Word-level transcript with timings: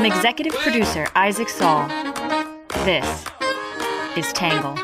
From 0.00 0.10
executive 0.10 0.54
producer 0.54 1.06
Isaac 1.14 1.50
Saul, 1.50 1.86
this 2.86 3.26
is 4.16 4.32
Tangle. 4.32 4.74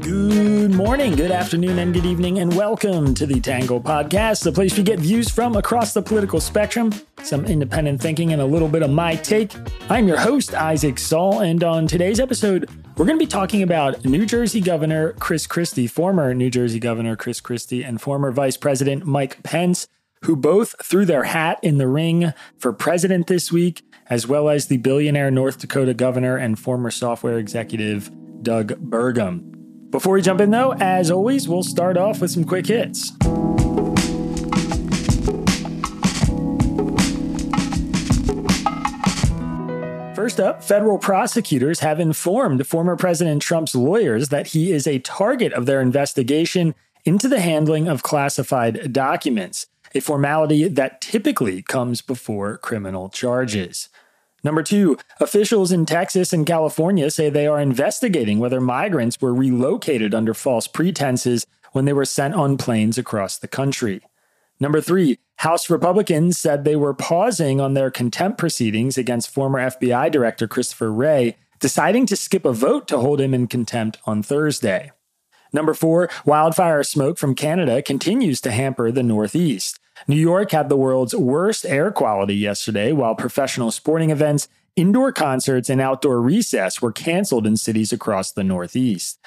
Good 0.00 0.74
morning, 0.74 1.14
good 1.14 1.30
afternoon, 1.30 1.78
and 1.78 1.92
good 1.92 2.06
evening, 2.06 2.38
and 2.38 2.56
welcome 2.56 3.12
to 3.12 3.26
the 3.26 3.38
Tangle 3.38 3.82
Podcast, 3.82 4.44
the 4.44 4.52
place 4.52 4.78
we 4.78 4.82
get 4.82 4.98
views 4.98 5.28
from 5.28 5.56
across 5.56 5.92
the 5.92 6.00
political 6.00 6.40
spectrum, 6.40 6.90
some 7.22 7.44
independent 7.44 8.00
thinking, 8.00 8.32
and 8.32 8.40
a 8.40 8.46
little 8.46 8.68
bit 8.68 8.82
of 8.82 8.88
my 8.88 9.14
take. 9.16 9.52
I'm 9.90 10.08
your 10.08 10.16
host, 10.16 10.54
Isaac 10.54 10.98
Saul, 10.98 11.40
and 11.40 11.62
on 11.62 11.86
today's 11.86 12.18
episode, 12.18 12.66
we're 12.96 13.04
going 13.04 13.18
to 13.18 13.22
be 13.22 13.28
talking 13.28 13.62
about 13.62 14.06
New 14.06 14.24
Jersey 14.24 14.62
Governor 14.62 15.12
Chris 15.12 15.46
Christie, 15.46 15.86
former 15.86 16.32
New 16.32 16.48
Jersey 16.48 16.80
Governor 16.80 17.14
Chris 17.14 17.42
Christie, 17.42 17.82
and 17.82 18.00
former 18.00 18.32
Vice 18.32 18.56
President 18.56 19.04
Mike 19.04 19.42
Pence, 19.42 19.86
who 20.22 20.34
both 20.34 20.74
threw 20.82 21.04
their 21.04 21.24
hat 21.24 21.58
in 21.62 21.76
the 21.76 21.88
ring 21.88 22.32
for 22.56 22.72
president 22.72 23.26
this 23.26 23.52
week, 23.52 23.82
as 24.08 24.26
well 24.26 24.48
as 24.48 24.68
the 24.68 24.78
billionaire 24.78 25.30
North 25.30 25.58
Dakota 25.58 25.92
governor 25.92 26.38
and 26.38 26.58
former 26.58 26.90
software 26.90 27.38
executive 27.38 28.10
Doug 28.42 28.72
Burgum. 28.88 29.90
Before 29.90 30.14
we 30.14 30.22
jump 30.22 30.40
in, 30.40 30.50
though, 30.50 30.72
as 30.80 31.10
always, 31.10 31.46
we'll 31.46 31.62
start 31.62 31.98
off 31.98 32.22
with 32.22 32.30
some 32.30 32.44
quick 32.44 32.66
hits. 32.66 33.12
First 40.26 40.40
up, 40.40 40.64
federal 40.64 40.98
prosecutors 40.98 41.78
have 41.78 42.00
informed 42.00 42.66
former 42.66 42.96
President 42.96 43.40
Trump's 43.40 43.76
lawyers 43.76 44.30
that 44.30 44.48
he 44.48 44.72
is 44.72 44.84
a 44.84 44.98
target 44.98 45.52
of 45.52 45.66
their 45.66 45.80
investigation 45.80 46.74
into 47.04 47.28
the 47.28 47.38
handling 47.38 47.86
of 47.86 48.02
classified 48.02 48.92
documents, 48.92 49.68
a 49.94 50.00
formality 50.00 50.66
that 50.66 51.00
typically 51.00 51.62
comes 51.62 52.02
before 52.02 52.58
criminal 52.58 53.08
charges. 53.08 53.88
Number 54.42 54.64
two, 54.64 54.98
officials 55.20 55.70
in 55.70 55.86
Texas 55.86 56.32
and 56.32 56.44
California 56.44 57.08
say 57.12 57.30
they 57.30 57.46
are 57.46 57.60
investigating 57.60 58.40
whether 58.40 58.60
migrants 58.60 59.20
were 59.20 59.32
relocated 59.32 60.12
under 60.12 60.34
false 60.34 60.66
pretenses 60.66 61.46
when 61.70 61.84
they 61.84 61.92
were 61.92 62.04
sent 62.04 62.34
on 62.34 62.58
planes 62.58 62.98
across 62.98 63.38
the 63.38 63.46
country. 63.46 64.02
Number 64.58 64.80
three, 64.80 65.18
House 65.36 65.68
Republicans 65.68 66.38
said 66.38 66.64
they 66.64 66.76
were 66.76 66.94
pausing 66.94 67.60
on 67.60 67.74
their 67.74 67.90
contempt 67.90 68.38
proceedings 68.38 68.96
against 68.96 69.30
former 69.30 69.58
FBI 69.58 70.10
Director 70.10 70.48
Christopher 70.48 70.90
Wray, 70.90 71.36
deciding 71.60 72.06
to 72.06 72.16
skip 72.16 72.44
a 72.44 72.52
vote 72.52 72.88
to 72.88 72.98
hold 72.98 73.20
him 73.20 73.34
in 73.34 73.46
contempt 73.46 73.98
on 74.06 74.22
Thursday. 74.22 74.92
Number 75.52 75.74
four, 75.74 76.08
wildfire 76.24 76.82
smoke 76.82 77.18
from 77.18 77.34
Canada 77.34 77.82
continues 77.82 78.40
to 78.42 78.50
hamper 78.50 78.90
the 78.90 79.02
Northeast. 79.02 79.78
New 80.08 80.16
York 80.16 80.52
had 80.52 80.68
the 80.68 80.76
world's 80.76 81.14
worst 81.14 81.64
air 81.64 81.90
quality 81.90 82.34
yesterday, 82.34 82.92
while 82.92 83.14
professional 83.14 83.70
sporting 83.70 84.10
events, 84.10 84.48
indoor 84.74 85.12
concerts, 85.12 85.70
and 85.70 85.80
outdoor 85.80 86.20
recess 86.20 86.82
were 86.82 86.92
canceled 86.92 87.46
in 87.46 87.56
cities 87.56 87.92
across 87.92 88.32
the 88.32 88.44
Northeast. 88.44 89.18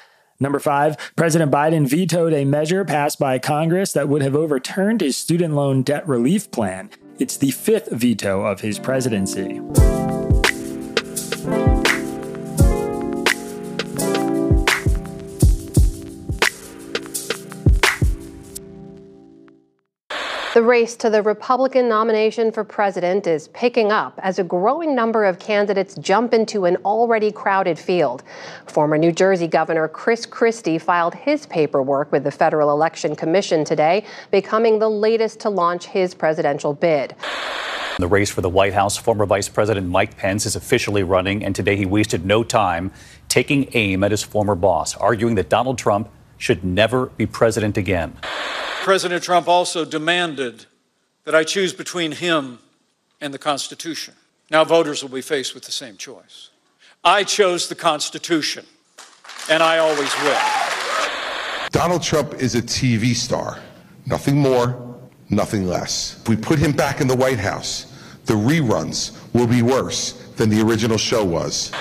Number 0.42 0.60
five, 0.60 0.96
President 1.18 1.52
Biden 1.52 1.86
vetoed 1.86 2.34
a 2.34 2.46
measure 2.46 2.86
passed 2.86 3.20
by 3.20 3.40
Congress 3.40 3.92
that 3.92 4.08
would 4.08 4.22
have 4.22 4.36
overturned 4.36 5.02
his 5.02 5.18
student 5.18 5.54
loan 5.54 5.84
debt 5.84 6.08
relief 6.08 6.50
plan. 6.50 6.90
It's 7.20 7.36
the 7.36 7.52
fifth 7.52 7.92
veto 7.92 8.46
of 8.46 8.62
his 8.62 8.80
presidency. 8.80 9.60
The 20.56 20.64
race 20.64 20.96
to 20.96 21.12
the 21.12 21.22
Republican 21.22 21.88
nomination 21.88 22.52
for 22.52 22.64
president 22.64 23.28
is 23.28 23.50
picking 23.50 23.92
up 23.92 24.20
as 24.24 24.40
a 24.40 24.44
growing 24.44 24.96
number 24.96 25.26
of 25.26 25.38
candidates 25.38 25.94
jump 25.94 26.34
into 26.34 26.66
an 26.66 26.76
already 26.78 27.32
crowded 27.32 27.78
field. 27.78 28.24
Former 28.66 28.98
New 28.98 29.12
Jersey 29.12 29.46
Governor 29.46 29.88
Chris 29.88 30.26
Christie 30.26 30.80
filed 30.80 31.14
his 31.14 31.46
paperwork 31.46 32.12
with 32.12 32.24
the 32.24 32.32
Federal 32.32 32.72
Election 32.72 33.16
Commission 33.16 33.64
today, 33.64 34.04
becoming 34.32 34.80
the 34.80 34.90
latest 34.90 35.40
to 35.42 35.52
launch 35.52 35.86
his 35.86 36.16
presidential 36.16 36.74
bid. 36.74 37.12
In 37.12 38.02
The 38.02 38.08
race 38.08 38.32
for 38.32 38.42
the 38.42 38.50
White 38.50 38.74
House, 38.74 38.98
former 38.98 39.28
Vice 39.28 39.50
President 39.50 39.88
Mike 39.88 40.18
Pence 40.18 40.48
is 40.48 40.56
officially 40.56 41.04
running, 41.04 41.46
and 41.46 41.56
today 41.56 41.76
he 41.76 41.86
wasted 41.86 42.26
no 42.26 42.44
time 42.44 42.92
taking 43.28 43.70
aim 43.74 44.04
at 44.04 44.10
his 44.10 44.24
former 44.24 44.56
boss, 44.56 44.98
arguing 44.98 45.36
that 45.36 45.50
Donald 45.50 45.78
Trump 45.78 46.10
should 46.40 46.64
never 46.64 47.08
be 47.08 47.28
president 47.28 47.78
again. 47.78 48.18
President 48.82 49.22
Trump 49.22 49.48
also 49.48 49.86
demanded 49.86 50.66
that 51.26 51.36
I 51.36 51.44
choose 51.44 51.74
between 51.74 52.14
him 52.14 52.58
and 53.22 53.32
the 53.32 53.38
Constitution. 53.38 54.16
Now, 54.50 54.64
voters 54.64 55.04
will 55.04 55.12
be 55.12 55.22
faced 55.22 55.54
with 55.54 55.66
the 55.66 55.72
same 55.72 55.96
choice. 55.98 56.50
I 57.04 57.24
chose 57.24 57.70
the 57.70 57.76
Constitution, 57.76 58.66
and 59.50 59.62
I 59.62 59.78
always 59.78 60.12
will. 60.24 60.40
Donald 61.72 62.02
Trump 62.02 62.34
is 62.36 62.56
a 62.56 62.62
TV 62.62 63.14
star. 63.14 63.60
Nothing 64.08 64.38
more, 64.38 64.98
nothing 65.30 65.68
less. 65.68 66.20
If 66.22 66.30
we 66.30 66.36
put 66.36 66.58
him 66.58 66.72
back 66.72 67.00
in 67.00 67.08
the 67.08 67.16
White 67.16 67.38
House, 67.38 67.86
the 68.26 68.34
reruns 68.34 69.18
will 69.34 69.48
be 69.48 69.62
worse 69.62 70.14
than 70.36 70.50
the 70.50 70.62
original 70.62 70.98
show 70.98 71.24
was. 71.24 71.72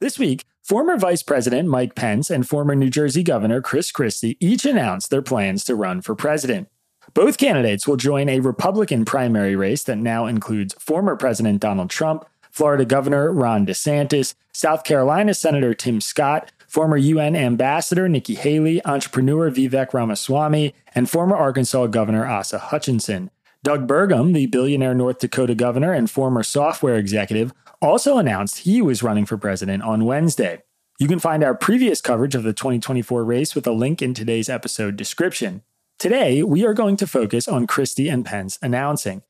This 0.00 0.18
week, 0.18 0.44
former 0.66 0.98
Vice 0.98 1.22
President 1.22 1.68
Mike 1.68 1.94
Pence 1.94 2.28
and 2.28 2.48
former 2.48 2.74
New 2.74 2.90
Jersey 2.90 3.22
Governor 3.22 3.62
Chris 3.62 3.92
Christie 3.92 4.36
each 4.40 4.66
announced 4.66 5.10
their 5.10 5.22
plans 5.22 5.62
to 5.64 5.76
run 5.76 6.02
for 6.02 6.16
president. 6.16 6.68
Both 7.14 7.38
candidates 7.38 7.86
will 7.86 7.96
join 7.96 8.28
a 8.28 8.40
Republican 8.40 9.04
primary 9.04 9.54
race 9.54 9.84
that 9.84 9.96
now 9.96 10.26
includes 10.26 10.74
former 10.80 11.14
President 11.14 11.60
Donald 11.60 11.88
Trump, 11.88 12.24
Florida 12.50 12.84
Governor 12.84 13.32
Ron 13.32 13.64
DeSantis, 13.64 14.34
South 14.52 14.82
Carolina 14.82 15.34
Senator 15.34 15.72
Tim 15.72 16.00
Scott, 16.00 16.50
former 16.66 16.96
UN 16.96 17.36
Ambassador 17.36 18.08
Nikki 18.08 18.34
Haley, 18.34 18.84
entrepreneur 18.84 19.52
Vivek 19.52 19.94
Ramaswamy, 19.94 20.74
and 20.96 21.08
former 21.08 21.36
Arkansas 21.36 21.86
Governor 21.86 22.26
Asa 22.26 22.58
Hutchinson. 22.58 23.30
Doug 23.62 23.86
Burgum, 23.86 24.34
the 24.34 24.46
billionaire 24.46 24.94
North 24.94 25.20
Dakota 25.20 25.54
governor 25.54 25.92
and 25.92 26.10
former 26.10 26.42
software 26.42 26.96
executive, 26.96 27.52
also 27.80 28.18
announced 28.18 28.58
he 28.58 28.80
was 28.80 29.02
running 29.02 29.26
for 29.26 29.36
president 29.36 29.82
on 29.82 30.04
Wednesday. 30.04 30.62
You 30.98 31.08
can 31.08 31.18
find 31.18 31.44
our 31.44 31.54
previous 31.54 32.00
coverage 32.00 32.34
of 32.34 32.42
the 32.42 32.52
2024 32.52 33.24
race 33.24 33.54
with 33.54 33.66
a 33.66 33.72
link 33.72 34.00
in 34.00 34.14
today's 34.14 34.48
episode 34.48 34.96
description. 34.96 35.62
Today, 35.98 36.42
we 36.42 36.64
are 36.64 36.74
going 36.74 36.96
to 36.98 37.06
focus 37.06 37.48
on 37.48 37.66
Christie 37.66 38.08
and 38.08 38.24
Pence 38.24 38.58
announcing. 38.62 39.22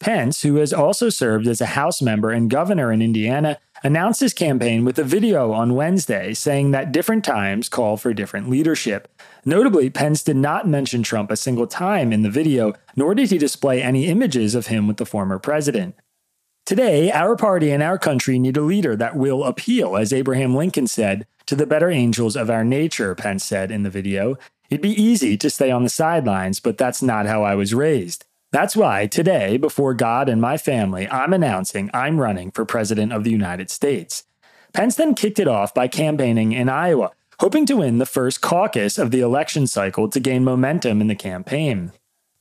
Pence, 0.00 0.42
who 0.42 0.56
has 0.56 0.72
also 0.72 1.08
served 1.08 1.46
as 1.46 1.60
a 1.60 1.66
House 1.66 2.02
member 2.02 2.30
and 2.30 2.50
governor 2.50 2.92
in 2.92 3.00
Indiana, 3.00 3.58
announced 3.84 4.20
his 4.20 4.34
campaign 4.34 4.84
with 4.84 4.98
a 4.98 5.04
video 5.04 5.52
on 5.52 5.76
Wednesday 5.76 6.34
saying 6.34 6.72
that 6.72 6.90
different 6.90 7.24
times 7.24 7.68
call 7.68 7.96
for 7.96 8.12
different 8.12 8.50
leadership. 8.50 9.08
Notably, 9.44 9.90
Pence 9.90 10.24
did 10.24 10.36
not 10.36 10.66
mention 10.66 11.04
Trump 11.04 11.30
a 11.30 11.36
single 11.36 11.68
time 11.68 12.12
in 12.12 12.22
the 12.22 12.30
video, 12.30 12.74
nor 12.96 13.14
did 13.14 13.30
he 13.30 13.38
display 13.38 13.80
any 13.80 14.06
images 14.06 14.56
of 14.56 14.66
him 14.66 14.88
with 14.88 14.96
the 14.96 15.06
former 15.06 15.38
president. 15.38 15.94
Today, 16.64 17.10
our 17.10 17.34
party 17.34 17.72
and 17.72 17.82
our 17.82 17.98
country 17.98 18.38
need 18.38 18.56
a 18.56 18.62
leader 18.62 18.94
that 18.94 19.16
will 19.16 19.42
appeal, 19.42 19.96
as 19.96 20.12
Abraham 20.12 20.54
Lincoln 20.54 20.86
said, 20.86 21.26
to 21.46 21.56
the 21.56 21.66
better 21.66 21.90
angels 21.90 22.36
of 22.36 22.50
our 22.50 22.64
nature, 22.64 23.16
Pence 23.16 23.44
said 23.44 23.72
in 23.72 23.82
the 23.82 23.90
video. 23.90 24.38
It'd 24.70 24.80
be 24.80 24.90
easy 24.90 25.36
to 25.36 25.50
stay 25.50 25.72
on 25.72 25.82
the 25.82 25.90
sidelines, 25.90 26.60
but 26.60 26.78
that's 26.78 27.02
not 27.02 27.26
how 27.26 27.42
I 27.42 27.56
was 27.56 27.74
raised. 27.74 28.24
That's 28.52 28.76
why 28.76 29.08
today, 29.08 29.56
before 29.56 29.92
God 29.92 30.28
and 30.28 30.40
my 30.40 30.56
family, 30.56 31.08
I'm 31.08 31.32
announcing 31.32 31.90
I'm 31.92 32.20
running 32.20 32.52
for 32.52 32.64
President 32.64 33.12
of 33.12 33.24
the 33.24 33.32
United 33.32 33.68
States. 33.68 34.24
Pence 34.72 34.94
then 34.94 35.16
kicked 35.16 35.40
it 35.40 35.48
off 35.48 35.74
by 35.74 35.88
campaigning 35.88 36.52
in 36.52 36.68
Iowa, 36.68 37.10
hoping 37.40 37.66
to 37.66 37.78
win 37.78 37.98
the 37.98 38.06
first 38.06 38.40
caucus 38.40 38.98
of 38.98 39.10
the 39.10 39.20
election 39.20 39.66
cycle 39.66 40.08
to 40.08 40.20
gain 40.20 40.44
momentum 40.44 41.00
in 41.00 41.08
the 41.08 41.16
campaign. 41.16 41.90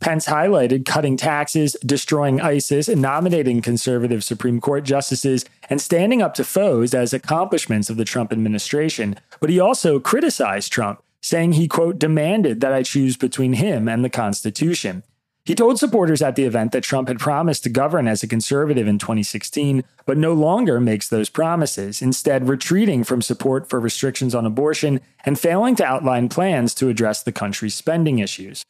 Pence 0.02 0.26
highlighted 0.26 0.84
cutting 0.84 1.16
taxes, 1.16 1.78
destroying 1.86 2.42
ISIS, 2.42 2.88
nominating 2.90 3.62
conservative 3.62 4.24
Supreme 4.24 4.60
Court 4.60 4.84
justices, 4.84 5.46
and 5.70 5.80
standing 5.80 6.24
up 6.24 6.34
to 6.34 6.44
foes 6.44 6.96
as 6.96 7.14
accomplishments 7.14 7.88
of 7.88 7.98
the 7.98 8.04
Trump 8.04 8.34
administration. 8.34 9.16
But 9.40 9.52
he 9.52 9.60
also 9.60 10.00
criticized 10.00 10.72
Trump, 10.72 11.04
saying 11.22 11.54
he, 11.54 11.68
quote, 11.68 12.00
demanded 12.00 12.62
that 12.62 12.74
I 12.74 12.82
choose 12.82 13.16
between 13.16 13.54
him 13.54 13.88
and 13.88 14.04
the 14.04 14.10
Constitution. 14.10 15.04
He 15.46 15.54
told 15.54 15.78
supporters 15.78 16.24
at 16.24 16.36
the 16.36 16.46
event 16.46 16.72
that 16.72 16.84
Trump 16.84 17.08
had 17.08 17.20
promised 17.20 17.64
to 17.64 17.70
govern 17.70 18.08
as 18.08 18.24
a 18.24 18.28
conservative 18.28 18.88
in 18.88 18.98
2016, 18.98 19.84
but 20.08 20.18
no 20.18 20.34
longer 20.34 20.80
makes 20.80 21.10
those 21.10 21.30
promises, 21.30 22.02
instead, 22.02 22.50
retreating 22.50 23.04
from 23.04 23.22
support 23.22 23.70
for 23.70 23.80
restrictions 23.80 24.34
on 24.34 24.48
abortion 24.48 25.00
and 25.26 25.40
failing 25.40 25.76
to 25.76 25.86
outline 25.86 26.28
plans 26.28 26.74
to 26.74 26.90
address 26.90 27.22
the 27.22 27.32
country's 27.32 27.76
spending 27.76 28.18
issues. 28.18 28.64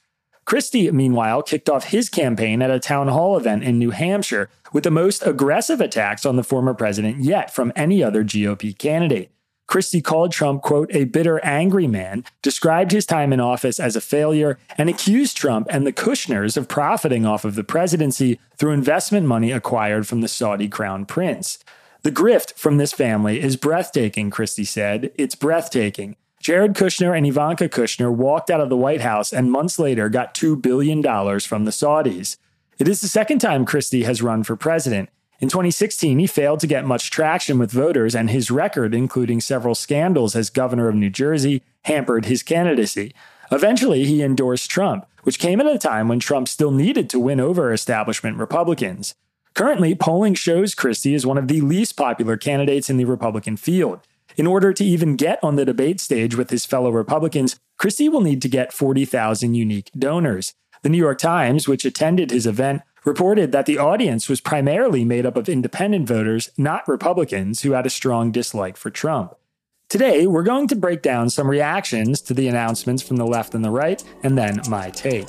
Christie, 0.46 0.90
meanwhile, 0.92 1.44
kicked 1.44 1.70
off 1.70 1.86
his 1.86 2.10
campaign 2.10 2.62
at 2.62 2.72
a 2.72 2.80
town 2.80 3.08
hall 3.08 3.38
event 3.38 3.64
in 3.64 3.80
New 3.80 3.92
Hampshire 3.92 4.50
with 4.74 4.84
the 4.84 4.92
most 4.92 5.26
aggressive 5.26 5.80
attacks 5.80 6.26
on 6.26 6.36
the 6.36 6.44
former 6.44 6.74
president 6.74 7.20
yet 7.20 7.54
from 7.54 7.72
any 7.76 8.04
other 8.04 8.24
GOP 8.24 8.78
candidate. 8.78 9.32
Christie 9.68 10.02
called 10.02 10.34
Trump, 10.34 10.62
quote, 10.62 10.94
a 10.94 11.06
bitter, 11.06 11.40
angry 11.46 11.88
man, 11.88 12.26
described 12.42 12.92
his 12.92 13.06
time 13.06 13.32
in 13.32 13.40
office 13.40 13.80
as 13.80 13.96
a 13.96 14.02
failure, 14.02 14.58
and 14.78 14.90
accused 14.90 15.38
Trump 15.38 15.68
and 15.70 15.88
the 15.88 15.94
Kushners 15.94 16.58
of 16.58 16.68
profiting 16.68 17.26
off 17.26 17.46
of 17.46 17.56
the 17.56 17.64
presidency 17.64 18.38
through 18.58 18.74
investment 18.74 19.28
money 19.28 19.50
acquired 19.52 20.06
from 20.06 20.20
the 20.20 20.28
Saudi 20.28 20.68
crown 20.68 21.06
prince. 21.06 21.58
The 22.02 22.12
grift 22.12 22.56
from 22.56 22.78
this 22.78 22.92
family 22.92 23.40
is 23.40 23.56
breathtaking, 23.56 24.30
Christie 24.30 24.66
said. 24.66 25.12
It's 25.16 25.36
breathtaking. 25.36 26.18
Jared 26.42 26.74
Kushner 26.74 27.16
and 27.16 27.28
Ivanka 27.28 27.70
Kushner 27.70 28.12
walked 28.12 28.50
out 28.50 28.62
of 28.62 28.70
the 28.70 28.76
White 28.76 29.02
House 29.02 29.32
and 29.32 29.52
months 29.52 29.78
later 29.78 30.10
got 30.10 30.34
$2 30.34 30.60
billion 30.60 31.04
from 31.40 31.66
the 31.66 31.72
Saudis. 31.72 32.38
It 32.80 32.88
is 32.88 33.00
the 33.00 33.08
second 33.08 33.38
time 33.38 33.64
Christie 33.64 34.04
has 34.04 34.24
run 34.24 34.44
for 34.44 34.56
president. 34.56 35.10
In 35.40 35.50
2016, 35.50 36.18
he 36.18 36.26
failed 36.26 36.60
to 36.62 36.68
get 36.68 36.84
much 36.84 37.12
traction 37.12 37.60
with 37.60 37.72
voters, 37.72 38.16
and 38.16 38.30
his 38.30 38.50
record, 38.50 38.96
including 38.96 39.40
several 39.40 39.76
scandals 39.76 40.36
as 40.36 40.50
governor 40.50 40.88
of 40.88 40.96
New 40.96 41.12
Jersey, 41.12 41.62
hampered 41.84 42.26
his 42.26 42.42
candidacy. 42.42 43.14
Eventually, 43.52 44.06
he 44.06 44.24
endorsed 44.24 44.70
Trump, 44.70 45.06
which 45.22 45.40
came 45.40 45.60
at 45.60 45.68
a 45.68 45.78
time 45.78 46.08
when 46.08 46.20
Trump 46.20 46.48
still 46.48 46.72
needed 46.72 47.08
to 47.12 47.20
win 47.20 47.40
over 47.40 47.72
establishment 47.72 48.38
Republicans. 48.38 49.14
Currently, 49.54 49.94
polling 49.94 50.34
shows 50.34 50.74
Christie 50.74 51.14
is 51.14 51.26
one 51.26 51.38
of 51.38 51.48
the 51.48 51.62
least 51.62 51.98
popular 51.98 52.38
candidates 52.38 52.90
in 52.90 52.98
the 52.98 53.06
Republican 53.06 53.58
field. 53.58 54.00
In 54.38 54.48
order 54.48 54.74
to 54.74 54.84
even 54.84 55.16
get 55.16 55.44
on 55.44 55.56
the 55.56 55.66
debate 55.66 56.00
stage 56.00 56.36
with 56.36 56.50
his 56.50 56.66
fellow 56.66 56.90
Republicans, 56.90 57.60
Christie 57.78 58.10
will 58.10 58.22
need 58.22 58.42
to 58.42 58.50
get 58.50 58.74
40,000 58.74 59.54
unique 59.54 59.92
donors. 59.98 60.54
The 60.84 60.90
New 60.90 60.98
York 60.98 61.20
Times, 61.20 61.68
which 61.68 61.86
attended 61.86 62.32
his 62.32 62.48
event, 62.48 62.82
reported 63.06 63.52
that 63.52 63.66
the 63.66 63.78
audience 63.78 64.30
was 64.30 64.42
primarily 64.42 65.04
made 65.04 65.26
up 65.26 65.36
of 65.36 65.50
independent 65.50 66.08
voters, 66.08 66.50
not 66.58 66.88
Republicans, 66.88 67.62
who 67.62 67.72
had 67.72 67.86
a 67.86 67.90
strong 67.90 68.32
dislike 68.32 68.78
for 68.78 68.90
Trump. 68.90 69.36
Today, 69.90 70.26
we're 70.26 70.44
going 70.44 70.68
to 70.70 70.76
break 70.76 71.02
down 71.02 71.30
some 71.30 71.50
reactions 71.50 72.22
to 72.22 72.34
the 72.34 72.48
announcements 72.48 73.04
from 73.04 73.18
the 73.18 73.26
left 73.26 73.54
and 73.54 73.66
the 73.66 73.72
right, 73.72 74.02
and 74.24 74.38
then 74.38 74.62
my 74.70 74.90
take. 74.90 75.28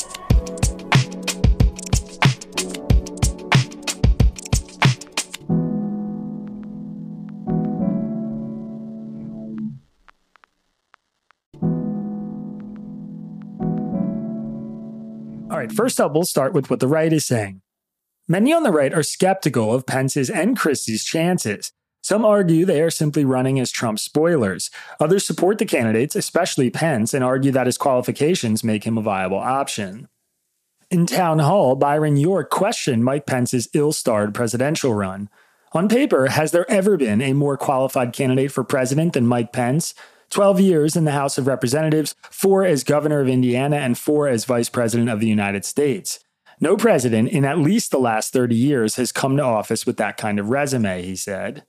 First 15.73 16.01
up, 16.01 16.13
we'll 16.13 16.25
start 16.25 16.53
with 16.53 16.71
what 16.71 16.81
the 16.81 16.89
right 16.89 17.13
is 17.13 17.27
saying. 17.27 17.63
Many 18.29 18.53
on 18.53 18.63
the 18.63 18.71
right 18.71 18.95
are 18.95 19.03
skeptical 19.03 19.75
of 19.75 19.87
Pence's 19.87 20.31
and 20.31 20.57
Christie's 20.57 21.05
chances. 21.05 21.73
Some 22.03 22.25
argue 22.25 22.65
they 22.65 22.83
are 22.83 22.91
simply 22.91 23.25
running 23.25 23.61
as 23.61 23.71
Trump 23.71 23.99
spoilers. 23.99 24.71
Others 24.99 25.27
support 25.27 25.59
the 25.59 25.65
candidates, 25.65 26.17
especially 26.17 26.71
Pence, 26.71 27.15
and 27.15 27.23
argue 27.23 27.53
that 27.53 27.67
his 27.67 27.79
qualifications 27.79 28.65
make 28.65 28.85
him 28.85 28.99
a 28.99 29.03
viable 29.03 29.39
option. 29.39 30.09
In 30.91 31.07
Town 31.07 31.39
Hall, 31.39 31.77
Byron 31.77 32.17
York 32.17 32.51
questioned 32.51 33.05
Mike 33.05 33.25
Pence's 33.25 33.69
ill 33.73 33.93
starred 33.93 34.35
presidential 34.35 34.93
run. 34.93 35.31
On 35.73 35.89
paper, 35.89 36.27
has 36.27 36.51
there 36.51 36.71
ever 36.71 36.97
been 36.97 37.23
a 37.23 37.33
more 37.33 37.57
qualified 37.57 38.13
candidate 38.13 38.53
for 38.53 38.63
president 38.63 39.15
than 39.15 39.27
Mike 39.27 39.53
Pence? 39.53 39.95
12 40.33 40.61
years 40.61 40.97
in 40.97 41.05
the 41.05 41.13
House 41.13 41.37
of 41.37 41.47
Representatives, 41.47 42.15
four 42.31 42.65
as 42.65 42.85
governor 42.85 43.21
of 43.21 43.29
Indiana, 43.29 43.77
and 43.77 43.99
four 43.99 44.29
as 44.29 44.47
vice 44.47 44.71
president 44.71 45.11
of 45.11 45.21
the 45.21 45.29
United 45.29 45.65
States. 45.65 46.21
No 46.59 46.75
president 46.75 47.29
in 47.29 47.45
at 47.45 47.59
least 47.59 47.91
the 47.91 47.99
last 47.99 48.33
30 48.33 48.57
years 48.57 48.97
has 48.97 49.13
come 49.13 49.37
to 49.37 49.43
office 49.43 49.85
with 49.85 49.99
that 49.99 50.17
kind 50.17 50.39
of 50.39 50.49
resume, 50.49 51.03
he 51.03 51.17
said. 51.17 51.65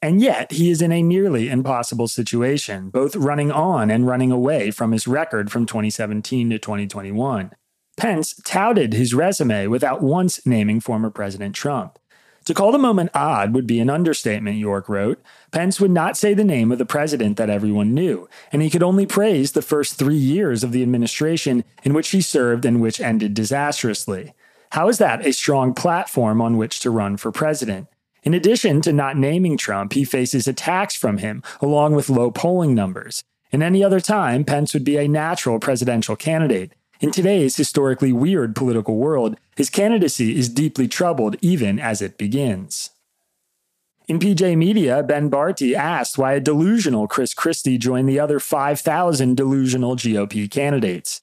And 0.00 0.20
yet, 0.20 0.52
he 0.52 0.70
is 0.70 0.80
in 0.80 0.92
a 0.92 1.02
nearly 1.02 1.48
impossible 1.48 2.06
situation, 2.06 2.90
both 2.90 3.16
running 3.16 3.50
on 3.50 3.90
and 3.90 4.06
running 4.06 4.30
away 4.30 4.70
from 4.70 4.92
his 4.92 5.08
record 5.08 5.50
from 5.50 5.66
2017 5.66 6.50
to 6.50 6.58
2021. 6.58 7.50
Pence 7.96 8.34
touted 8.44 8.92
his 8.92 9.14
resume 9.14 9.66
without 9.66 10.02
once 10.02 10.44
naming 10.46 10.78
former 10.78 11.10
President 11.10 11.54
Trump. 11.54 11.98
To 12.44 12.52
call 12.52 12.72
the 12.72 12.78
moment 12.78 13.10
odd 13.14 13.54
would 13.54 13.66
be 13.66 13.80
an 13.80 13.88
understatement, 13.88 14.58
York 14.58 14.88
wrote. 14.88 15.22
Pence 15.50 15.80
would 15.80 15.90
not 15.90 16.16
say 16.16 16.34
the 16.34 16.44
name 16.44 16.70
of 16.70 16.78
the 16.78 16.84
president 16.84 17.38
that 17.38 17.48
everyone 17.48 17.94
knew, 17.94 18.28
and 18.52 18.60
he 18.60 18.68
could 18.68 18.82
only 18.82 19.06
praise 19.06 19.52
the 19.52 19.62
first 19.62 19.94
three 19.94 20.16
years 20.16 20.62
of 20.62 20.70
the 20.70 20.82
administration 20.82 21.64
in 21.84 21.94
which 21.94 22.10
he 22.10 22.20
served 22.20 22.66
and 22.66 22.82
which 22.82 23.00
ended 23.00 23.32
disastrously. 23.32 24.34
How 24.72 24.88
is 24.88 24.98
that 24.98 25.24
a 25.24 25.32
strong 25.32 25.72
platform 25.72 26.42
on 26.42 26.58
which 26.58 26.80
to 26.80 26.90
run 26.90 27.16
for 27.16 27.32
president? 27.32 27.86
In 28.24 28.34
addition 28.34 28.82
to 28.82 28.92
not 28.92 29.16
naming 29.16 29.56
Trump, 29.56 29.94
he 29.94 30.04
faces 30.04 30.46
attacks 30.46 30.94
from 30.94 31.18
him, 31.18 31.42
along 31.62 31.94
with 31.94 32.10
low 32.10 32.30
polling 32.30 32.74
numbers. 32.74 33.22
In 33.52 33.62
any 33.62 33.82
other 33.84 34.00
time, 34.00 34.44
Pence 34.44 34.74
would 34.74 34.84
be 34.84 34.96
a 34.96 35.08
natural 35.08 35.60
presidential 35.60 36.16
candidate. 36.16 36.72
In 37.00 37.10
today's 37.10 37.56
historically 37.56 38.12
weird 38.12 38.54
political 38.54 38.96
world, 38.96 39.36
his 39.56 39.70
candidacy 39.70 40.38
is 40.38 40.48
deeply 40.48 40.86
troubled 40.86 41.36
even 41.40 41.78
as 41.78 42.00
it 42.00 42.16
begins. 42.16 42.90
In 44.06 44.18
PJ 44.18 44.56
Media, 44.56 45.02
Ben 45.02 45.30
Bartee 45.30 45.74
asked 45.74 46.18
why 46.18 46.34
a 46.34 46.40
delusional 46.40 47.08
Chris 47.08 47.32
Christie 47.32 47.78
joined 47.78 48.08
the 48.08 48.20
other 48.20 48.38
5,000 48.38 49.34
delusional 49.34 49.96
GOP 49.96 50.50
candidates. 50.50 51.22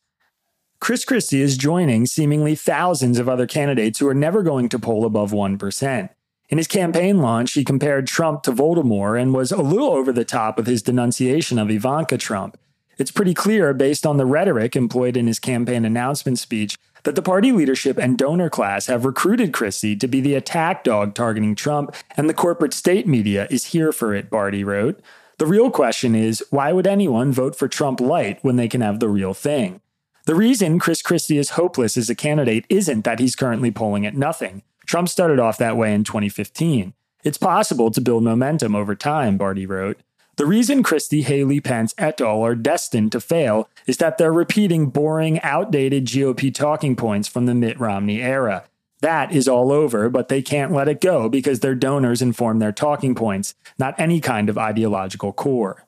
Chris 0.79 1.06
Christie 1.06 1.41
is 1.41 1.57
joining 1.57 2.07
seemingly 2.07 2.56
thousands 2.56 3.19
of 3.19 3.29
other 3.29 3.45
candidates 3.45 4.00
who 4.00 4.07
are 4.07 4.15
never 4.15 4.41
going 4.41 4.68
to 4.69 4.79
poll 4.79 5.06
above 5.06 5.31
1%. 5.31 6.09
In 6.50 6.57
his 6.57 6.68
campaign 6.68 7.19
launch, 7.19 7.53
he 7.53 7.63
compared 7.63 8.07
Trump 8.07 8.41
to 8.44 8.51
Voldemort 8.51 9.21
and 9.21 9.33
was 9.33 9.51
a 9.51 9.62
little 9.62 9.91
over 9.91 10.12
the 10.12 10.25
top 10.25 10.57
with 10.57 10.65
his 10.65 10.81
denunciation 10.81 11.59
of 11.59 11.69
Ivanka 11.69 12.18
Trump. 12.18 12.57
It's 13.01 13.09
pretty 13.09 13.33
clear, 13.33 13.74
based 13.74 14.06
on 14.06 14.18
the 14.18 14.27
rhetoric 14.27 14.75
employed 14.75 15.18
in 15.18 15.25
his 15.25 15.39
campaign 15.39 15.86
announcement 15.86 16.38
speech, 16.38 16.77
that 17.01 17.15
the 17.15 17.24
party 17.24 17.51
leadership 17.51 17.98
and 17.98 18.15
donor 18.15 18.48
class 18.48 18.86
have 18.86 19.06
recruited 19.06 19.53
Christie 19.53 19.95
to 19.95 20.07
be 20.07 20.21
the 20.21 20.36
attack 20.36 20.83
dog 20.83 21.15
targeting 21.15 21.56
Trump, 21.56 21.95
and 22.15 22.30
the 22.30 22.36
corporate 22.36 22.75
state 22.75 23.07
media 23.07 23.48
is 23.50 23.65
here 23.74 23.92
for 23.92 24.13
it, 24.13 24.30
Bartee 24.30 24.63
wrote. 24.63 25.01
The 25.39 25.48
real 25.48 25.71
question 25.71 26.13
is 26.13 26.44
why 26.51 26.74
would 26.74 26.86
anyone 26.86 27.31
vote 27.31 27.56
for 27.56 27.68
Trump 27.68 28.00
light 28.00 28.38
when 28.44 28.57
they 28.57 28.68
can 28.68 28.81
have 28.81 29.00
the 29.00 29.09
real 29.09 29.33
thing? 29.33 29.81
The 30.27 30.36
reason 30.36 30.77
Chris 30.77 31.01
Christie 31.01 31.39
is 31.39 31.57
hopeless 31.57 31.97
as 31.97 32.07
a 32.07 32.13
candidate 32.13 32.68
isn't 32.69 33.04
that 33.04 33.18
he's 33.18 33.36
currently 33.36 33.71
polling 33.71 34.06
at 34.06 34.15
nothing. 34.15 34.62
Trump 34.86 35.09
started 35.09 35.39
off 35.39 35.57
that 35.57 35.75
way 35.75 35.92
in 35.95 36.04
2015. 36.04 36.94
It's 37.24 37.39
possible 37.39 37.89
to 37.89 38.00
build 38.00 38.21
momentum 38.21 38.75
over 38.75 38.94
time, 38.94 39.39
Bartee 39.39 39.68
wrote. 39.68 39.97
The 40.42 40.48
reason 40.48 40.82
Christie, 40.82 41.22
Haley, 41.22 41.60
Pence, 41.60 41.94
et 42.00 42.19
al. 42.19 42.42
are 42.42 42.56
destined 42.56 43.12
to 43.12 43.21
fail 43.21 43.69
is 43.86 43.98
that 43.98 44.18
they're 44.18 44.33
repeating 44.33 44.88
boring, 44.90 45.40
outdated 45.42 46.07
GOP 46.07 46.52
talking 46.52 46.95
points 46.95 47.28
from 47.28 47.45
the 47.45 47.54
Mitt 47.54 47.80
Romney 47.80 48.24
era. 48.24 48.64
That 49.02 49.31
is 49.31 49.48
all 49.48 49.71
over, 49.71 50.10
but 50.10 50.30
they 50.30 50.42
can't 50.42 50.71
let 50.71 50.88
it 50.88 51.00
go 51.00 51.30
because 51.30 51.60
their 51.60 51.76
donors 51.76 52.24
inform 52.24 52.57
their 52.57 52.71
talking 52.71 53.14
points, 53.14 53.54
not 53.78 53.94
any 54.00 54.19
kind 54.19 54.50
of 54.50 54.57
ideological 54.57 55.31
core. 55.31 55.86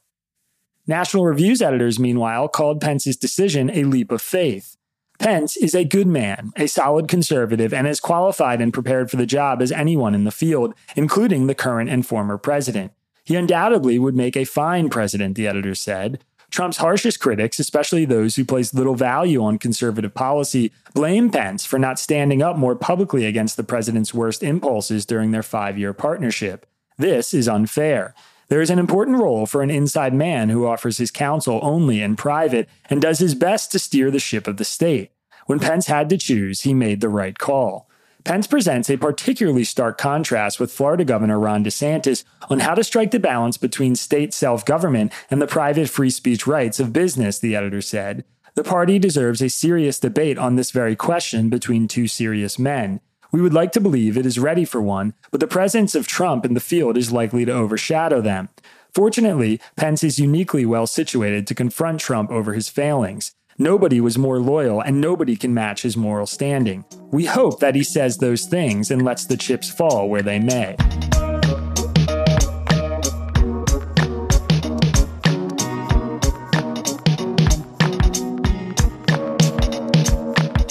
National 0.85 1.25
Review's 1.25 1.63
editors, 1.63 1.97
meanwhile, 1.97 2.47
called 2.47 2.79
Pence's 2.79 3.17
decision 3.17 3.71
a 3.71 3.85
leap 3.85 4.11
of 4.11 4.21
faith. 4.21 4.77
Pence 5.17 5.57
is 5.57 5.73
a 5.73 5.83
good 5.83 6.05
man, 6.05 6.51
a 6.57 6.67
solid 6.67 7.07
conservative, 7.07 7.73
and 7.73 7.87
as 7.87 7.99
qualified 7.99 8.61
and 8.61 8.71
prepared 8.71 9.09
for 9.09 9.17
the 9.17 9.25
job 9.25 9.63
as 9.63 9.71
anyone 9.71 10.13
in 10.13 10.25
the 10.25 10.31
field, 10.31 10.75
including 10.95 11.47
the 11.47 11.55
current 11.55 11.89
and 11.89 12.05
former 12.05 12.37
president. 12.37 12.91
He 13.23 13.35
undoubtedly 13.35 13.99
would 13.99 14.15
make 14.15 14.35
a 14.35 14.43
fine 14.43 14.89
president, 14.89 15.35
the 15.35 15.47
editor 15.47 15.75
said. 15.75 16.23
Trump's 16.51 16.77
harshest 16.77 17.19
critics, 17.19 17.57
especially 17.57 18.05
those 18.05 18.35
who 18.35 18.45
place 18.45 18.75
little 18.75 18.93
value 18.93 19.43
on 19.43 19.57
conservative 19.57 20.13
policy, 20.13 20.71
blame 20.93 21.31
Pence 21.31 21.65
for 21.65 21.79
not 21.79 21.97
standing 21.97 22.43
up 22.43 22.57
more 22.57 22.75
publicly 22.75 23.25
against 23.25 23.57
the 23.57 23.63
president's 23.63 24.13
worst 24.13 24.43
impulses 24.43 25.05
during 25.05 25.31
their 25.31 25.41
five 25.41 25.79
year 25.79 25.93
partnership. 25.93 26.67
This 26.97 27.33
is 27.33 27.47
unfair. 27.47 28.13
There 28.49 28.61
is 28.61 28.69
an 28.69 28.77
important 28.77 29.17
role 29.17 29.47
for 29.47 29.63
an 29.63 29.71
inside 29.71 30.13
man 30.13 30.49
who 30.49 30.67
offers 30.67 30.99
his 30.99 31.09
counsel 31.09 31.59
only 31.63 32.03
in 32.03 32.15
private 32.15 32.69
and 32.87 33.01
does 33.01 33.17
his 33.17 33.33
best 33.33 33.71
to 33.71 33.79
steer 33.79 34.11
the 34.11 34.19
ship 34.19 34.47
of 34.47 34.57
the 34.57 34.65
state. 34.65 35.11
When 35.47 35.59
Pence 35.59 35.87
had 35.87 36.07
to 36.09 36.17
choose, 36.17 36.61
he 36.61 36.73
made 36.75 37.01
the 37.01 37.09
right 37.09 37.37
call. 37.37 37.89
Pence 38.23 38.47
presents 38.47 38.89
a 38.89 38.97
particularly 38.97 39.65
stark 39.65 39.97
contrast 39.97 40.57
with 40.57 40.71
Florida 40.71 41.03
Governor 41.03 41.37
Ron 41.37 41.63
DeSantis 41.63 42.23
on 42.49 42.59
how 42.59 42.73
to 42.73 42.83
strike 42.83 43.11
the 43.11 43.19
balance 43.19 43.57
between 43.57 43.95
state 43.95 44.33
self 44.33 44.63
government 44.63 45.11
and 45.29 45.41
the 45.41 45.47
private 45.47 45.89
free 45.89 46.09
speech 46.09 46.47
rights 46.47 46.79
of 46.79 46.93
business, 46.93 47.37
the 47.37 47.53
editor 47.53 47.81
said. 47.81 48.23
The 48.55 48.63
party 48.63 48.97
deserves 48.97 49.41
a 49.41 49.49
serious 49.49 49.99
debate 49.99 50.37
on 50.37 50.55
this 50.55 50.71
very 50.71 50.95
question 50.95 51.49
between 51.49 51.87
two 51.87 52.07
serious 52.07 52.57
men. 52.57 53.01
We 53.33 53.41
would 53.41 53.53
like 53.53 53.73
to 53.73 53.81
believe 53.81 54.15
it 54.15 54.25
is 54.25 54.39
ready 54.39 54.63
for 54.63 54.81
one, 54.81 55.15
but 55.31 55.41
the 55.41 55.47
presence 55.47 55.93
of 55.93 56.07
Trump 56.07 56.45
in 56.45 56.53
the 56.53 56.59
field 56.61 56.97
is 56.97 57.11
likely 57.11 57.43
to 57.43 57.51
overshadow 57.51 58.21
them. 58.21 58.47
Fortunately, 58.93 59.59
Pence 59.75 60.03
is 60.03 60.19
uniquely 60.19 60.65
well 60.65 60.87
situated 60.87 61.45
to 61.47 61.55
confront 61.55 61.99
Trump 61.99 62.31
over 62.31 62.53
his 62.53 62.69
failings. 62.69 63.33
Nobody 63.59 64.01
was 64.01 64.17
more 64.17 64.39
loyal, 64.39 64.81
and 64.81 64.99
nobody 64.99 65.35
can 65.35 65.53
match 65.53 65.83
his 65.83 65.95
moral 65.95 66.25
standing. 66.25 66.85
We 67.11 67.25
hope 67.25 67.59
that 67.59 67.75
he 67.75 67.83
says 67.83 68.17
those 68.17 68.45
things 68.45 68.89
and 68.89 69.05
lets 69.05 69.27
the 69.27 69.37
chips 69.37 69.69
fall 69.69 70.09
where 70.09 70.23
they 70.23 70.39
may. 70.39 70.75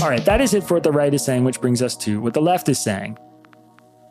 All 0.03 0.11
right, 0.11 0.25
that 0.25 0.41
is 0.41 0.53
it 0.53 0.65
for 0.65 0.75
what 0.75 0.83
the 0.83 0.91
right 0.91 1.15
is 1.15 1.25
saying, 1.25 1.45
which 1.45 1.61
brings 1.61 1.81
us 1.81 1.97
to 1.99 2.21
what 2.21 2.35
the 2.35 2.43
left 2.43 2.69
is 2.69 2.81
saying. 2.81 3.17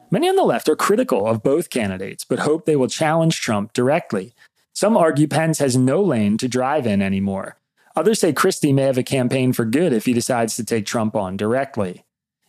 Many 0.09 0.29
on 0.29 0.37
the 0.37 0.43
left 0.43 0.69
are 0.69 0.77
critical 0.77 1.27
of 1.27 1.43
both 1.43 1.69
candidates, 1.69 2.23
but 2.23 2.39
hope 2.39 2.65
they 2.65 2.77
will 2.77 2.87
challenge 2.87 3.41
Trump 3.41 3.73
directly. 3.73 4.33
Some 4.71 4.95
argue 4.95 5.27
Pence 5.27 5.59
has 5.59 5.75
no 5.75 6.01
lane 6.01 6.37
to 6.37 6.47
drive 6.47 6.87
in 6.87 7.01
anymore. 7.01 7.57
Others 8.01 8.19
say 8.19 8.33
Christie 8.33 8.73
may 8.73 8.81
have 8.81 8.97
a 8.97 9.03
campaign 9.03 9.53
for 9.53 9.63
good 9.63 9.93
if 9.93 10.05
he 10.05 10.13
decides 10.13 10.55
to 10.55 10.65
take 10.65 10.87
Trump 10.87 11.15
on 11.15 11.37
directly. 11.37 12.03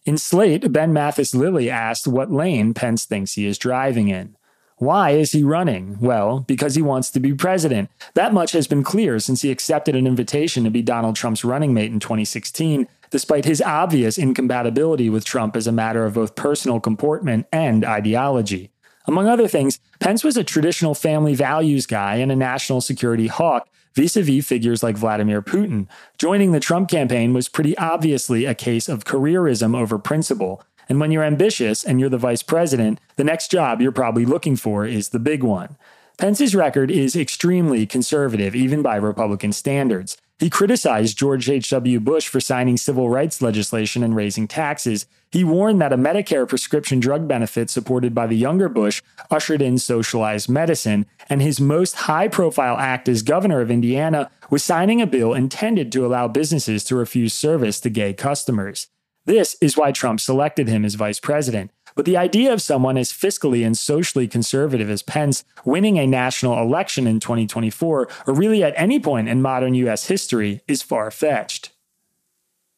In 0.06 0.16
Slate, 0.16 0.72
Ben 0.72 0.94
Mathis 0.94 1.34
Lilley 1.34 1.68
asked 1.68 2.08
what 2.08 2.32
lane 2.32 2.72
Pence 2.72 3.04
thinks 3.04 3.34
he 3.34 3.44
is 3.44 3.58
driving 3.58 4.08
in. 4.08 4.34
Why 4.78 5.10
is 5.10 5.32
he 5.32 5.42
running? 5.42 5.98
Well, 6.00 6.40
because 6.40 6.74
he 6.74 6.80
wants 6.80 7.10
to 7.10 7.20
be 7.20 7.34
president. 7.34 7.90
That 8.14 8.32
much 8.32 8.52
has 8.52 8.66
been 8.66 8.82
clear 8.82 9.18
since 9.18 9.42
he 9.42 9.50
accepted 9.50 9.94
an 9.94 10.06
invitation 10.06 10.64
to 10.64 10.70
be 10.70 10.80
Donald 10.80 11.16
Trump's 11.16 11.44
running 11.44 11.74
mate 11.74 11.92
in 11.92 12.00
2016, 12.00 12.88
despite 13.10 13.44
his 13.44 13.60
obvious 13.60 14.16
incompatibility 14.16 15.10
with 15.10 15.26
Trump 15.26 15.54
as 15.54 15.66
a 15.66 15.70
matter 15.70 16.06
of 16.06 16.14
both 16.14 16.34
personal 16.34 16.80
comportment 16.80 17.46
and 17.52 17.84
ideology. 17.84 18.70
Among 19.06 19.28
other 19.28 19.48
things, 19.48 19.80
Pence 20.00 20.24
was 20.24 20.38
a 20.38 20.44
traditional 20.44 20.94
family 20.94 21.34
values 21.34 21.84
guy 21.84 22.16
and 22.16 22.32
a 22.32 22.36
national 22.36 22.80
security 22.80 23.26
hawk 23.26 23.68
vis 23.94 24.16
a 24.16 24.22
vis 24.22 24.46
figures 24.46 24.82
like 24.82 24.96
Vladimir 24.96 25.42
Putin. 25.42 25.86
Joining 26.18 26.52
the 26.52 26.60
Trump 26.60 26.88
campaign 26.88 27.32
was 27.32 27.48
pretty 27.48 27.76
obviously 27.78 28.44
a 28.44 28.54
case 28.54 28.88
of 28.88 29.04
careerism 29.04 29.76
over 29.76 29.98
principle. 29.98 30.62
And 30.88 31.00
when 31.00 31.10
you're 31.10 31.24
ambitious 31.24 31.84
and 31.84 32.00
you're 32.00 32.08
the 32.08 32.18
vice 32.18 32.42
president, 32.42 33.00
the 33.16 33.24
next 33.24 33.50
job 33.50 33.80
you're 33.80 33.92
probably 33.92 34.24
looking 34.24 34.56
for 34.56 34.86
is 34.86 35.10
the 35.10 35.18
big 35.18 35.42
one. 35.42 35.76
Pence's 36.18 36.54
record 36.54 36.90
is 36.90 37.16
extremely 37.16 37.86
conservative, 37.86 38.54
even 38.54 38.82
by 38.82 38.96
Republican 38.96 39.52
standards. 39.52 40.16
He 40.38 40.50
criticized 40.50 41.16
George 41.16 41.48
H.W. 41.48 42.00
Bush 42.00 42.26
for 42.26 42.40
signing 42.40 42.76
civil 42.76 43.08
rights 43.08 43.40
legislation 43.40 44.02
and 44.02 44.16
raising 44.16 44.48
taxes. 44.48 45.06
He 45.30 45.44
warned 45.44 45.80
that 45.80 45.92
a 45.92 45.96
Medicare 45.96 46.48
prescription 46.48 46.98
drug 46.98 47.28
benefit 47.28 47.70
supported 47.70 48.14
by 48.14 48.26
the 48.26 48.36
younger 48.36 48.68
Bush 48.68 49.02
ushered 49.30 49.62
in 49.62 49.78
socialized 49.78 50.48
medicine. 50.48 51.06
And 51.28 51.40
his 51.40 51.60
most 51.60 51.94
high 51.94 52.26
profile 52.26 52.76
act 52.76 53.08
as 53.08 53.22
governor 53.22 53.60
of 53.60 53.70
Indiana 53.70 54.30
was 54.50 54.64
signing 54.64 55.00
a 55.00 55.06
bill 55.06 55.32
intended 55.32 55.92
to 55.92 56.04
allow 56.04 56.26
businesses 56.26 56.82
to 56.84 56.96
refuse 56.96 57.32
service 57.32 57.78
to 57.80 57.90
gay 57.90 58.12
customers. 58.12 58.88
This 59.24 59.56
is 59.60 59.76
why 59.76 59.92
Trump 59.92 60.18
selected 60.18 60.66
him 60.66 60.84
as 60.84 60.96
vice 60.96 61.20
president. 61.20 61.70
But 61.94 62.04
the 62.04 62.16
idea 62.16 62.52
of 62.52 62.62
someone 62.62 62.96
as 62.96 63.12
fiscally 63.12 63.64
and 63.64 63.76
socially 63.76 64.26
conservative 64.28 64.90
as 64.90 65.02
Pence 65.02 65.44
winning 65.64 65.98
a 65.98 66.06
national 66.06 66.60
election 66.60 67.06
in 67.06 67.20
2024, 67.20 68.08
or 68.26 68.34
really 68.34 68.62
at 68.62 68.74
any 68.76 68.98
point 68.98 69.28
in 69.28 69.42
modern 69.42 69.74
US 69.74 70.06
history, 70.06 70.62
is 70.66 70.82
far 70.82 71.10
fetched. 71.10 71.70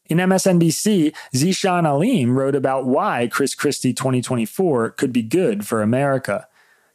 In 0.06 0.18
MSNBC, 0.18 1.14
Zeeshan 1.35 1.85
Aleem 1.85 2.35
wrote 2.35 2.54
about 2.54 2.85
why 2.85 3.26
Chris 3.26 3.54
Christie 3.54 3.94
2024 3.94 4.90
could 4.90 5.12
be 5.12 5.23
good 5.23 5.66
for 5.66 5.80
America. 5.80 6.47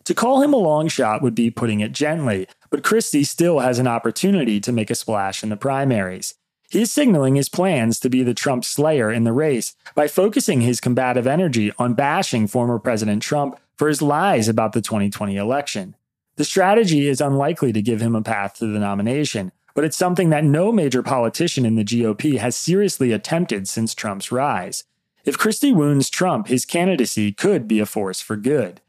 To 0.06 0.14
call 0.14 0.42
him 0.42 0.54
a 0.54 0.58
long 0.58 0.88
shot 0.88 1.22
would 1.22 1.36
be 1.36 1.50
putting 1.50 1.80
it 1.80 1.92
gently, 1.92 2.48
but 2.70 2.84
Christie 2.84 3.24
still 3.24 3.60
has 3.60 3.80
an 3.80 3.88
opportunity 3.88 4.60
to 4.60 4.72
make 4.72 4.92
a 4.92 4.96
splash 4.96 5.42
in 5.42 5.50
the 5.50 5.58
primaries. 5.58 6.36
He's 6.70 6.92
signaling 6.92 7.36
his 7.36 7.50
plans 7.50 8.00
to 8.00 8.12
be 8.12 8.22
the 8.22 8.36
Trump 8.36 8.64
slayer 8.64 9.12
in 9.12 9.24
the 9.24 9.34
race 9.34 9.76
by 9.96 10.08
focusing 10.08 10.62
his 10.62 10.80
combative 10.80 11.26
energy 11.26 11.72
on 11.80 11.96
bashing 11.96 12.46
former 12.46 12.78
President 12.78 13.24
Trump 13.24 13.60
for 13.76 13.88
his 13.88 14.04
lies 14.04 14.48
about 14.48 14.74
the 14.74 14.82
2020 14.82 15.36
election. 15.36 15.96
The 16.36 16.46
strategy 16.46 17.08
is 17.08 17.22
unlikely 17.22 17.74
to 17.74 17.82
give 17.82 18.02
him 18.02 18.16
a 18.16 18.22
path 18.22 18.60
to 18.60 18.68
the 18.68 18.78
nomination, 18.78 19.52
but 19.74 19.84
it's 19.84 19.98
something 19.98 20.30
that 20.30 20.44
no 20.44 20.72
major 20.72 21.02
politician 21.02 21.66
in 21.66 21.74
the 21.74 21.84
GOP 21.84 22.38
has 22.38 22.56
seriously 22.56 23.12
attempted 23.12 23.68
since 23.68 23.96
Trump's 23.96 24.32
rise. 24.32 24.84
If 25.26 25.40
Christie 25.40 25.74
wounds 25.74 26.10
Trump, 26.10 26.50
his 26.50 26.66
candidacy 26.66 27.32
could 27.32 27.68
be 27.68 27.80
a 27.80 27.88
force 27.88 28.22
for 28.22 28.36
good. 28.36 28.80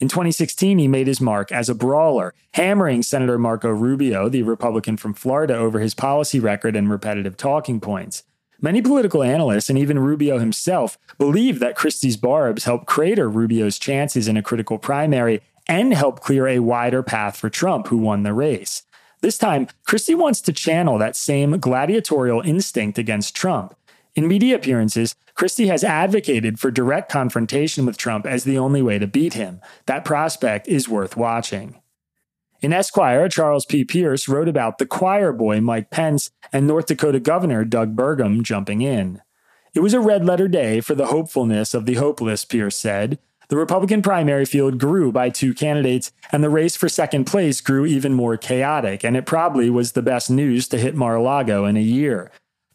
In 0.00 0.08
2016, 0.08 0.78
he 0.78 0.88
made 0.88 1.06
his 1.06 1.20
mark 1.20 1.52
as 1.52 1.68
a 1.68 1.74
brawler, 1.74 2.32
hammering 2.54 3.02
Senator 3.02 3.36
Marco 3.36 3.68
Rubio, 3.68 4.30
the 4.30 4.42
Republican 4.42 4.96
from 4.96 5.12
Florida, 5.12 5.54
over 5.54 5.78
his 5.78 5.94
policy 5.94 6.40
record 6.40 6.74
and 6.74 6.90
repetitive 6.90 7.36
talking 7.36 7.80
points. 7.80 8.22
Many 8.62 8.80
political 8.80 9.22
analysts 9.22 9.68
and 9.68 9.78
even 9.78 9.98
Rubio 9.98 10.38
himself 10.38 10.96
believe 11.18 11.58
that 11.58 11.76
Christie's 11.76 12.16
barbs 12.16 12.64
helped 12.64 12.86
crater 12.86 13.28
Rubio's 13.28 13.78
chances 13.78 14.26
in 14.26 14.38
a 14.38 14.42
critical 14.42 14.78
primary 14.78 15.42
and 15.68 15.92
help 15.92 16.20
clear 16.20 16.48
a 16.48 16.60
wider 16.60 17.02
path 17.02 17.36
for 17.36 17.50
Trump, 17.50 17.88
who 17.88 17.98
won 17.98 18.22
the 18.22 18.32
race. 18.32 18.84
This 19.20 19.36
time, 19.36 19.68
Christie 19.84 20.14
wants 20.14 20.40
to 20.42 20.52
channel 20.52 20.96
that 20.96 21.14
same 21.14 21.58
gladiatorial 21.58 22.40
instinct 22.40 22.96
against 22.96 23.36
Trump. 23.36 23.74
In 24.16 24.26
media 24.26 24.56
appearances, 24.56 25.14
Christie 25.40 25.68
has 25.68 25.82
advocated 25.82 26.60
for 26.60 26.70
direct 26.70 27.10
confrontation 27.10 27.86
with 27.86 27.96
Trump 27.96 28.26
as 28.26 28.44
the 28.44 28.58
only 28.58 28.82
way 28.82 28.98
to 28.98 29.06
beat 29.06 29.32
him. 29.32 29.62
That 29.86 30.04
prospect 30.04 30.68
is 30.68 30.86
worth 30.86 31.16
watching. 31.16 31.80
In 32.60 32.74
Esquire, 32.74 33.26
Charles 33.26 33.64
P. 33.64 33.82
Pierce 33.82 34.28
wrote 34.28 34.48
about 34.48 34.76
the 34.76 34.84
choir 34.84 35.32
boy 35.32 35.62
Mike 35.62 35.88
Pence 35.88 36.30
and 36.52 36.66
North 36.66 36.88
Dakota 36.88 37.20
Governor 37.20 37.64
Doug 37.64 37.96
Burgum 37.96 38.42
jumping 38.42 38.82
in. 38.82 39.22
It 39.72 39.80
was 39.80 39.94
a 39.94 40.00
red 40.00 40.26
letter 40.26 40.46
day 40.46 40.82
for 40.82 40.94
the 40.94 41.06
hopefulness 41.06 41.72
of 41.72 41.86
the 41.86 41.94
hopeless, 41.94 42.44
Pierce 42.44 42.76
said. 42.76 43.18
The 43.48 43.56
Republican 43.56 44.02
primary 44.02 44.44
field 44.44 44.76
grew 44.78 45.10
by 45.10 45.30
two 45.30 45.54
candidates, 45.54 46.12
and 46.30 46.44
the 46.44 46.50
race 46.50 46.76
for 46.76 46.90
second 46.90 47.24
place 47.24 47.62
grew 47.62 47.86
even 47.86 48.12
more 48.12 48.36
chaotic, 48.36 49.02
and 49.02 49.16
it 49.16 49.24
probably 49.24 49.70
was 49.70 49.92
the 49.92 50.02
best 50.02 50.30
news 50.30 50.68
to 50.68 50.76
hit 50.76 50.94
Mar 50.94 51.16
a 51.16 51.22
Lago 51.22 51.64
in 51.64 51.78
a 51.78 51.80
year. 51.80 52.30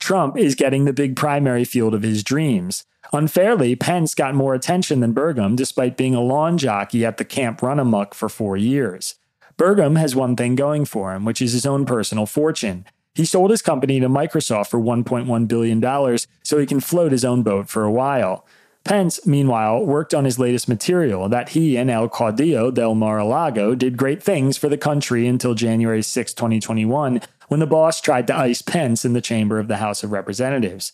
Trump 0.06 0.38
is 0.38 0.54
getting 0.54 0.86
the 0.86 0.94
big 0.94 1.16
primary 1.16 1.66
field 1.66 1.96
of 1.96 2.04
his 2.04 2.24
dreams. 2.24 2.84
Unfairly, 3.12 3.76
Pence 3.76 4.14
got 4.14 4.36
more 4.36 4.54
attention 4.54 5.00
than 5.00 5.16
Burgum 5.16 5.56
despite 5.56 5.98
being 5.98 6.14
a 6.14 6.22
lawn 6.22 6.60
jockey 6.60 7.04
at 7.04 7.18
the 7.18 7.26
Camp 7.26 7.64
Run 7.64 7.80
Amok 7.80 8.14
for 8.14 8.30
four 8.30 8.56
years. 8.56 9.16
Burgum 9.58 9.98
has 9.98 10.16
one 10.16 10.36
thing 10.36 10.54
going 10.54 10.86
for 10.86 11.16
him, 11.16 11.26
which 11.26 11.42
is 11.42 11.54
his 11.54 11.66
own 11.66 11.88
personal 11.88 12.28
fortune. 12.28 12.86
He 13.16 13.26
sold 13.26 13.50
his 13.50 13.64
company 13.64 14.00
to 14.00 14.08
Microsoft 14.08 14.68
for 14.68 14.80
$1.1 14.80 15.48
billion 15.48 16.20
so 16.44 16.60
he 16.60 16.68
can 16.68 16.82
float 16.82 17.12
his 17.12 17.26
own 17.26 17.42
boat 17.42 17.68
for 17.68 17.84
a 17.84 17.92
while. 17.92 18.46
Pence, 18.84 19.26
meanwhile, 19.26 19.84
worked 19.84 20.14
on 20.14 20.26
his 20.26 20.38
latest 20.38 20.70
material 20.70 21.28
that 21.30 21.50
he 21.50 21.76
and 21.76 21.90
El 21.90 22.08
Caudillo 22.08 22.72
del 22.72 22.94
Mar-a-Lago 22.94 23.74
did 23.74 23.98
great 23.98 24.22
things 24.22 24.58
for 24.58 24.70
the 24.70 24.78
country 24.78 25.26
until 25.26 25.56
January 25.56 26.04
6, 26.04 26.34
2021, 26.36 27.20
when 27.48 27.60
the 27.60 27.68
boss 27.68 28.02
tried 28.02 28.28
to 28.28 28.38
ice 28.38 28.62
Pence 28.62 29.06
in 29.06 29.14
the 29.14 29.22
chamber 29.22 29.60
of 29.60 29.68
the 29.68 29.78
House 29.78 30.04
of 30.04 30.12
Representatives. 30.12 30.94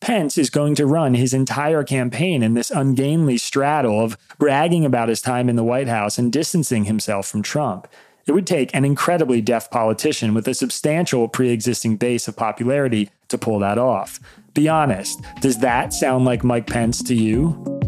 Pence 0.00 0.36
is 0.36 0.50
going 0.50 0.74
to 0.74 0.86
run 0.86 1.14
his 1.14 1.32
entire 1.32 1.84
campaign 1.84 2.42
in 2.42 2.54
this 2.54 2.72
ungainly 2.72 3.38
straddle 3.38 4.00
of 4.00 4.18
bragging 4.36 4.84
about 4.84 5.08
his 5.08 5.22
time 5.22 5.48
in 5.48 5.54
the 5.54 5.62
White 5.62 5.86
House 5.86 6.18
and 6.18 6.32
distancing 6.32 6.84
himself 6.84 7.28
from 7.28 7.40
Trump. 7.40 7.86
It 8.26 8.32
would 8.32 8.46
take 8.46 8.74
an 8.74 8.84
incredibly 8.84 9.40
deaf 9.40 9.70
politician 9.70 10.34
with 10.34 10.46
a 10.48 10.54
substantial 10.54 11.28
pre 11.28 11.50
existing 11.50 11.96
base 11.96 12.28
of 12.28 12.36
popularity 12.36 13.10
to 13.28 13.38
pull 13.38 13.60
that 13.60 13.78
off. 13.78 14.20
Be 14.54 14.68
honest, 14.68 15.20
does 15.40 15.58
that 15.58 15.92
sound 15.92 16.24
like 16.24 16.44
Mike 16.44 16.66
Pence 16.66 17.02
to 17.04 17.14
you? 17.14 17.81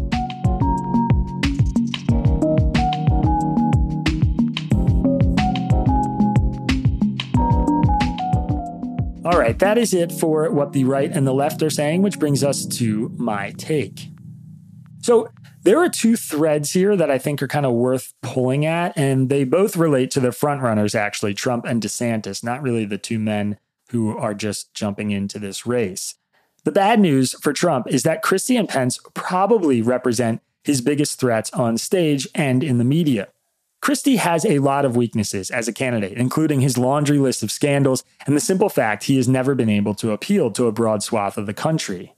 Right, 9.45 9.59
that 9.59 9.77
is 9.77 9.93
it 9.93 10.11
for 10.11 10.49
what 10.49 10.73
the 10.73 10.83
right 10.83 11.11
and 11.11 11.27
the 11.27 11.33
left 11.33 11.61
are 11.61 11.69
saying, 11.69 12.01
which 12.01 12.19
brings 12.19 12.43
us 12.43 12.65
to 12.65 13.11
my 13.17 13.51
take. 13.51 14.09
So, 15.01 15.29
there 15.61 15.79
are 15.79 15.89
two 15.89 16.15
threads 16.15 16.73
here 16.73 16.95
that 16.95 17.09
I 17.09 17.17
think 17.17 17.41
are 17.41 17.47
kind 17.47 17.65
of 17.65 17.73
worth 17.73 18.13
pulling 18.21 18.65
at, 18.67 18.95
and 18.95 19.29
they 19.29 19.43
both 19.43 19.75
relate 19.75 20.11
to 20.11 20.19
the 20.19 20.29
frontrunners, 20.29 20.93
actually, 20.93 21.33
Trump 21.33 21.65
and 21.65 21.81
DeSantis, 21.81 22.43
not 22.43 22.61
really 22.61 22.85
the 22.85 22.99
two 22.99 23.17
men 23.17 23.57
who 23.89 24.15
are 24.15 24.35
just 24.35 24.73
jumping 24.75 25.09
into 25.09 25.39
this 25.39 25.65
race. 25.65 26.15
The 26.65 26.71
bad 26.71 26.99
news 26.99 27.33
for 27.41 27.51
Trump 27.51 27.87
is 27.87 28.03
that 28.03 28.21
Christie 28.21 28.57
and 28.57 28.69
Pence 28.69 28.99
probably 29.15 29.81
represent 29.81 30.41
his 30.63 30.81
biggest 30.81 31.19
threats 31.19 31.51
on 31.51 31.79
stage 31.79 32.27
and 32.35 32.63
in 32.63 32.77
the 32.77 32.83
media. 32.83 33.29
Christie 33.85 34.15
has 34.15 34.43
a 34.47 34.57
lot 34.57 34.83
of 34.83 34.95
weaknesses 34.95 35.51
as 35.51 35.67
a 35.67 35.71
candidate, 35.71 36.17
including 36.17 36.59
his 36.59 36.75
laundry 36.75 37.19
list 37.19 37.43
of 37.43 37.51
scandals 37.51 38.03
and 38.25 38.35
the 38.35 38.41
simple 38.41 38.67
fact 38.67 39.03
he 39.03 39.15
has 39.17 39.27
never 39.29 39.53
been 39.53 39.69
able 39.69 39.93
to 39.93 40.09
appeal 40.09 40.49
to 40.49 40.65
a 40.65 40.71
broad 40.71 41.03
swath 41.03 41.37
of 41.37 41.45
the 41.45 41.53
country. 41.53 42.15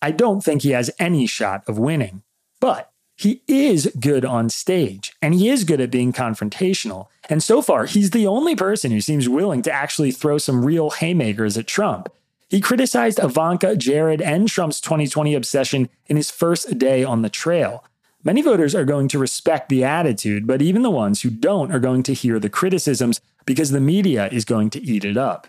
I 0.00 0.12
don't 0.12 0.42
think 0.42 0.62
he 0.62 0.70
has 0.70 0.90
any 0.98 1.26
shot 1.26 1.62
of 1.68 1.78
winning, 1.78 2.22
but 2.58 2.90
he 3.18 3.42
is 3.46 3.92
good 4.00 4.24
on 4.24 4.48
stage 4.48 5.12
and 5.20 5.34
he 5.34 5.50
is 5.50 5.64
good 5.64 5.82
at 5.82 5.90
being 5.90 6.14
confrontational. 6.14 7.08
And 7.28 7.42
so 7.42 7.60
far, 7.60 7.84
he's 7.84 8.12
the 8.12 8.26
only 8.26 8.56
person 8.56 8.90
who 8.90 9.02
seems 9.02 9.28
willing 9.28 9.60
to 9.64 9.70
actually 9.70 10.12
throw 10.12 10.38
some 10.38 10.64
real 10.64 10.88
haymakers 10.88 11.58
at 11.58 11.66
Trump. 11.66 12.08
He 12.48 12.62
criticized 12.62 13.18
Ivanka, 13.22 13.76
Jared, 13.76 14.22
and 14.22 14.48
Trump's 14.48 14.80
2020 14.80 15.34
obsession 15.34 15.90
in 16.06 16.16
his 16.16 16.30
first 16.30 16.78
day 16.78 17.04
on 17.04 17.20
the 17.20 17.28
trail. 17.28 17.84
Many 18.22 18.42
voters 18.42 18.74
are 18.74 18.84
going 18.84 19.08
to 19.08 19.18
respect 19.18 19.70
the 19.70 19.82
attitude, 19.82 20.46
but 20.46 20.60
even 20.60 20.82
the 20.82 20.90
ones 20.90 21.22
who 21.22 21.30
don't 21.30 21.72
are 21.72 21.80
going 21.80 22.02
to 22.02 22.12
hear 22.12 22.38
the 22.38 22.50
criticisms 22.50 23.20
because 23.46 23.70
the 23.70 23.80
media 23.80 24.28
is 24.28 24.44
going 24.44 24.68
to 24.70 24.82
eat 24.82 25.06
it 25.06 25.16
up. 25.16 25.46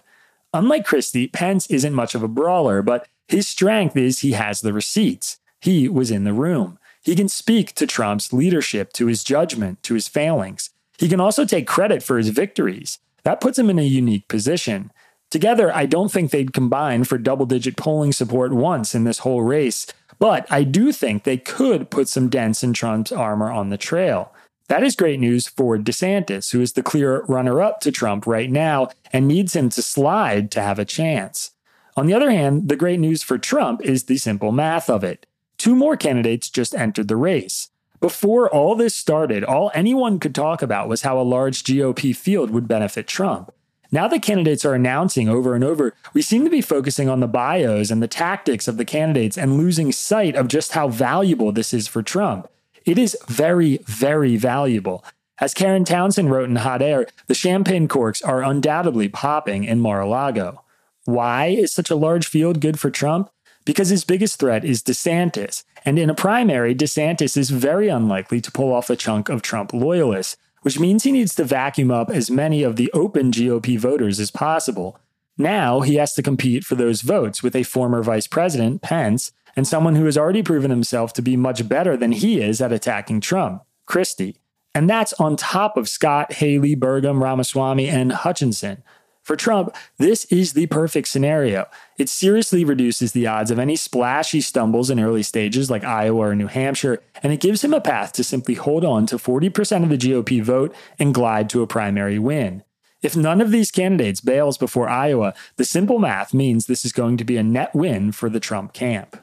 Unlike 0.54 0.86
Christie, 0.86 1.28
Pence 1.28 1.68
isn't 1.68 1.94
much 1.94 2.16
of 2.16 2.24
a 2.24 2.30
brawler, 2.30 2.82
but 2.82 3.08
His 3.28 3.48
strength 3.48 3.96
is 3.96 4.20
he 4.20 4.34
has 4.34 4.60
the 4.60 4.74
receipts. 4.74 5.38
He 5.62 5.88
was 5.88 6.12
in 6.12 6.26
the 6.26 6.34
room. 6.34 6.78
He 7.02 7.16
can 7.16 7.30
speak 7.30 7.74
to 7.76 7.88
Trump's 7.88 8.34
leadership, 8.34 8.92
to 8.94 9.08
his 9.08 9.24
judgment, 9.24 9.82
to 9.84 9.94
his 9.94 10.10
failings. 10.10 10.70
He 10.98 11.08
can 11.08 11.22
also 11.22 11.46
take 11.46 11.66
credit 11.66 12.04
for 12.04 12.18
his 12.18 12.28
victories. 12.28 13.00
That 13.24 13.40
puts 13.40 13.58
him 13.58 13.70
in 13.70 13.80
a 13.80 13.84
unique 13.84 14.28
position. 14.28 14.92
Together, 15.30 15.74
I 15.74 15.86
don't 15.86 16.12
think 16.12 16.32
they'd 16.32 16.52
combine 16.52 17.06
for 17.06 17.18
double 17.18 17.46
digit 17.46 17.78
polling 17.78 18.12
support 18.12 18.52
once 18.52 18.94
in 18.94 19.06
this 19.06 19.20
whole 19.20 19.44
race, 19.44 19.88
but 20.22 20.46
I 20.52 20.64
do 20.64 20.92
think 20.92 21.24
they 21.24 21.38
could 21.38 21.90
put 21.90 22.08
some 22.08 22.30
dents 22.30 22.64
in 22.64 22.74
Trump's 22.74 23.12
armor 23.12 23.52
on 23.52 23.70
the 23.70 23.78
trail. 23.78 24.32
That 24.68 24.84
is 24.84 24.96
great 24.96 25.20
news 25.20 25.48
for 25.48 25.80
DeSantis, 25.80 26.52
who 26.52 26.62
is 26.62 26.74
the 26.74 26.84
clear 26.84 27.24
runner 27.24 27.60
up 27.60 27.80
to 27.82 27.92
Trump 27.92 28.28
right 28.28 28.50
now 28.52 28.90
and 29.12 29.28
needs 29.28 29.56
him 29.56 29.70
to 29.70 29.82
slide 29.82 30.52
to 30.52 30.62
have 30.62 30.78
a 30.78 30.86
chance. 30.86 31.52
On 31.98 32.06
the 32.06 32.14
other 32.14 32.30
hand, 32.30 32.70
the 32.70 32.76
great 32.76 33.00
news 33.00 33.24
for 33.24 33.40
Trump 33.40 33.82
is 33.82 34.04
the 34.04 34.18
simple 34.18 34.52
math 34.52 34.92
of 34.92 35.04
it. 35.04 35.26
Two 35.58 35.76
more 35.76 35.98
candidates 35.98 36.52
just 36.52 36.76
entered 36.76 37.08
the 37.08 37.16
race. 37.16 37.70
Before 38.00 38.48
all 38.48 38.76
this 38.76 38.94
started, 38.94 39.44
all 39.44 39.72
anyone 39.74 40.20
could 40.20 40.36
talk 40.36 40.62
about 40.62 40.88
was 40.88 41.02
how 41.02 41.20
a 41.20 41.24
large 41.24 41.64
GOP 41.64 42.16
field 42.16 42.52
would 42.52 42.68
benefit 42.68 43.08
Trump. 43.08 43.52
Now 43.94 44.08
that 44.08 44.22
candidates 44.22 44.64
are 44.64 44.74
announcing 44.74 45.28
over 45.28 45.54
and 45.54 45.64
over, 45.64 45.94
we 46.14 46.22
seem 46.22 46.46
to 46.46 46.50
be 46.50 46.62
focusing 46.62 47.10
on 47.10 47.20
the 47.20 47.28
bios 47.28 47.92
and 47.92 48.02
the 48.02 48.08
tactics 48.08 48.70
of 48.70 48.78
the 48.78 48.86
candidates 48.86 49.38
and 49.38 49.58
losing 49.58 49.92
sight 49.92 50.36
of 50.36 50.48
just 50.48 50.72
how 50.72 50.88
valuable 50.88 51.52
this 51.52 51.74
is 51.74 51.90
for 51.90 52.02
Trump. 52.02 52.48
It 52.86 52.98
is 52.98 53.18
very, 53.28 53.80
very 53.86 54.38
valuable. 54.38 55.04
As 55.40 55.54
Karen 55.54 55.84
Townsend 55.84 56.32
wrote 56.32 56.50
in 56.50 56.56
Hot 56.58 56.82
Air, 56.82 57.06
the 57.28 57.34
champagne 57.34 57.90
corks 57.90 58.22
are 58.22 58.44
undoubtedly 58.44 59.10
popping 59.10 59.66
in 59.66 59.80
Mar 59.82 60.02
a 60.02 60.08
Lago. 60.08 60.64
Why 61.06 61.48
is 61.48 61.74
such 61.74 61.90
a 61.90 61.96
large 61.96 62.28
field 62.28 62.62
good 62.62 62.80
for 62.80 62.92
Trump? 62.92 63.30
Because 63.66 63.90
his 63.90 64.06
biggest 64.06 64.40
threat 64.40 64.64
is 64.64 64.82
DeSantis. 64.82 65.64
And 65.84 66.00
in 66.00 66.10
a 66.10 66.16
primary, 66.16 66.74
DeSantis 66.74 67.36
is 67.36 67.50
very 67.50 67.90
unlikely 67.90 68.40
to 68.42 68.52
pull 68.52 68.72
off 68.72 68.90
a 68.90 68.96
chunk 68.96 69.30
of 69.30 69.42
Trump 69.42 69.74
loyalists, 69.74 70.38
which 70.62 70.80
means 70.80 71.04
he 71.04 71.12
needs 71.12 71.36
to 71.36 71.44
vacuum 71.44 71.92
up 71.92 72.10
as 72.10 72.32
many 72.32 72.64
of 72.64 72.76
the 72.76 72.92
open 72.94 73.32
GOP 73.32 73.78
voters 73.78 74.20
as 74.20 74.32
possible. 74.32 75.00
Now 75.38 75.82
he 75.82 75.96
has 75.96 76.14
to 76.16 76.24
compete 76.24 76.64
for 76.64 76.76
those 76.76 77.02
votes 77.02 77.42
with 77.42 77.56
a 77.56 77.64
former 77.64 78.04
vice 78.04 78.28
president, 78.28 78.82
Pence, 78.82 79.32
and 79.56 79.68
someone 79.68 79.96
who 79.96 80.06
has 80.06 80.18
already 80.18 80.44
proven 80.44 80.70
himself 80.70 81.14
to 81.14 81.22
be 81.22 81.36
much 81.36 81.68
better 81.68 81.98
than 81.98 82.12
he 82.12 82.40
is 82.40 82.62
at 82.62 82.72
attacking 82.72 83.22
Trump, 83.22 83.64
Christie. 83.86 84.38
And 84.74 84.90
that's 84.90 85.14
on 85.14 85.36
top 85.36 85.76
of 85.76 85.90
Scott, 85.90 86.34
Haley, 86.34 86.76
Burgum, 86.76 87.22
Ramaswamy, 87.22 87.90
and 87.90 88.12
Hutchinson. 88.12 88.84
For 89.24 89.36
Trump, 89.36 89.76
this 89.98 90.26
is 90.26 90.54
the 90.54 90.66
perfect 90.66 91.08
scenario. 91.08 91.68
It 91.98 92.10
seriously 92.10 92.66
reduces 92.66 93.12
the 93.12 93.28
odds 93.28 93.52
of 93.52 93.60
any 93.60 93.76
splashy 93.76 94.42
stumbles 94.42 94.90
in 94.90 95.00
early 95.00 95.22
stages 95.22 95.70
like 95.70 95.84
Iowa 95.84 96.30
or 96.30 96.36
New 96.36 96.48
Hampshire, 96.48 97.04
and 97.22 97.32
it 97.32 97.40
gives 97.40 97.64
him 97.64 97.74
a 97.74 97.82
path 97.82 98.14
to 98.14 98.24
simply 98.24 98.56
hold 98.56 98.84
on 98.84 99.06
to 99.08 99.18
40% 99.18 99.84
of 99.84 99.90
the 99.90 99.98
GOP 99.98 100.42
vote 100.42 100.76
and 100.98 101.14
glide 101.14 101.52
to 101.52 101.62
a 101.62 101.68
primary 101.68 102.18
win. 102.18 102.64
If 103.04 103.16
none 103.16 103.42
of 103.42 103.52
these 103.52 103.70
candidates 103.70 104.22
bails 104.22 104.58
before 104.58 104.90
Iowa, 104.90 105.36
the 105.56 105.66
simple 105.66 106.00
math 106.00 106.34
means 106.34 106.66
this 106.66 106.84
is 106.84 106.92
going 106.92 107.18
to 107.18 107.24
be 107.24 107.38
a 107.38 107.44
net 107.44 107.76
win 107.76 108.12
for 108.12 108.28
the 108.28 108.40
Trump 108.40 108.74
camp. 108.74 109.18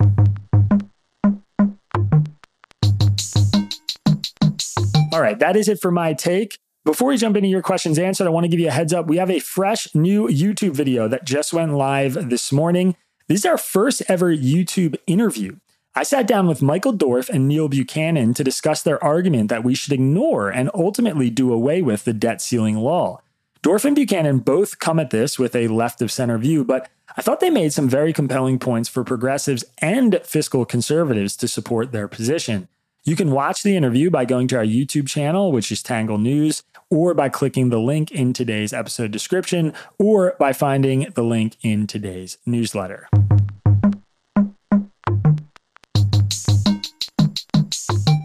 All 5.12 5.22
right, 5.22 5.38
that 5.40 5.56
is 5.56 5.68
it 5.68 5.80
for 5.80 5.90
my 5.90 6.12
take. 6.12 6.58
Before 6.88 7.08
we 7.08 7.18
jump 7.18 7.36
into 7.36 7.50
your 7.50 7.60
questions 7.60 7.98
answered, 7.98 8.26
I 8.26 8.30
want 8.30 8.44
to 8.44 8.48
give 8.48 8.60
you 8.60 8.68
a 8.68 8.70
heads 8.70 8.94
up. 8.94 9.08
We 9.08 9.18
have 9.18 9.30
a 9.30 9.40
fresh 9.40 9.94
new 9.94 10.26
YouTube 10.26 10.72
video 10.72 11.06
that 11.06 11.26
just 11.26 11.52
went 11.52 11.74
live 11.74 12.30
this 12.30 12.50
morning. 12.50 12.96
This 13.26 13.40
is 13.40 13.44
our 13.44 13.58
first 13.58 14.02
ever 14.08 14.34
YouTube 14.34 14.96
interview. 15.06 15.56
I 15.94 16.02
sat 16.02 16.26
down 16.26 16.46
with 16.46 16.62
Michael 16.62 16.92
Dorf 16.92 17.28
and 17.28 17.46
Neil 17.46 17.68
Buchanan 17.68 18.32
to 18.32 18.42
discuss 18.42 18.82
their 18.82 19.04
argument 19.04 19.50
that 19.50 19.64
we 19.64 19.74
should 19.74 19.92
ignore 19.92 20.48
and 20.48 20.70
ultimately 20.72 21.28
do 21.28 21.52
away 21.52 21.82
with 21.82 22.06
the 22.06 22.14
debt 22.14 22.40
ceiling 22.40 22.76
law. 22.76 23.20
Dorf 23.60 23.84
and 23.84 23.94
Buchanan 23.94 24.38
both 24.38 24.78
come 24.78 24.98
at 24.98 25.10
this 25.10 25.38
with 25.38 25.54
a 25.54 25.68
left 25.68 26.00
of 26.00 26.10
center 26.10 26.38
view, 26.38 26.64
but 26.64 26.88
I 27.18 27.20
thought 27.20 27.40
they 27.40 27.50
made 27.50 27.74
some 27.74 27.90
very 27.90 28.14
compelling 28.14 28.58
points 28.58 28.88
for 28.88 29.04
progressives 29.04 29.62
and 29.82 30.22
fiscal 30.24 30.64
conservatives 30.64 31.36
to 31.36 31.48
support 31.48 31.92
their 31.92 32.08
position. 32.08 32.66
You 33.08 33.16
can 33.16 33.30
watch 33.30 33.62
the 33.62 33.74
interview 33.74 34.10
by 34.10 34.26
going 34.26 34.48
to 34.48 34.56
our 34.56 34.64
YouTube 34.64 35.08
channel, 35.08 35.50
which 35.50 35.72
is 35.72 35.82
Tangle 35.82 36.18
News, 36.18 36.62
or 36.90 37.14
by 37.14 37.28
clicking 37.28 37.68
the 37.68 37.80
link 37.80 38.10
in 38.10 38.32
today's 38.32 38.72
episode 38.72 39.10
description, 39.10 39.72
or 39.98 40.34
by 40.38 40.52
finding 40.52 41.10
the 41.14 41.22
link 41.22 41.56
in 41.62 41.86
today's 41.86 42.38
newsletter. 42.46 43.08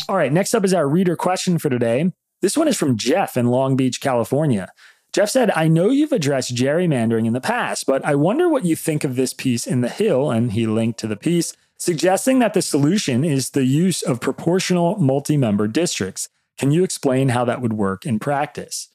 All 0.09 0.17
right, 0.17 0.31
next 0.31 0.53
up 0.53 0.63
is 0.63 0.73
our 0.73 0.87
reader 0.87 1.15
question 1.15 1.57
for 1.57 1.69
today. 1.69 2.11
This 2.41 2.57
one 2.57 2.67
is 2.67 2.77
from 2.77 2.97
Jeff 2.97 3.35
in 3.35 3.47
Long 3.47 3.75
Beach, 3.75 3.99
California. 3.99 4.71
Jeff 5.13 5.29
said, 5.29 5.51
I 5.51 5.67
know 5.67 5.89
you've 5.89 6.11
addressed 6.11 6.55
gerrymandering 6.55 7.25
in 7.25 7.33
the 7.33 7.41
past, 7.41 7.85
but 7.85 8.03
I 8.03 8.15
wonder 8.15 8.49
what 8.49 8.65
you 8.65 8.75
think 8.75 9.03
of 9.03 9.15
this 9.15 9.33
piece 9.33 9.65
in 9.65 9.81
The 9.81 9.89
Hill, 9.89 10.29
and 10.29 10.51
he 10.51 10.67
linked 10.67 10.99
to 10.99 11.07
the 11.07 11.15
piece, 11.15 11.55
suggesting 11.77 12.39
that 12.39 12.53
the 12.53 12.61
solution 12.61 13.23
is 13.23 13.51
the 13.51 13.65
use 13.65 14.01
of 14.01 14.19
proportional 14.19 14.97
multi 14.97 15.37
member 15.37 15.67
districts. 15.67 16.29
Can 16.57 16.71
you 16.71 16.83
explain 16.83 17.29
how 17.29 17.45
that 17.45 17.61
would 17.61 17.73
work 17.73 18.05
in 18.05 18.19
practice? 18.19 18.89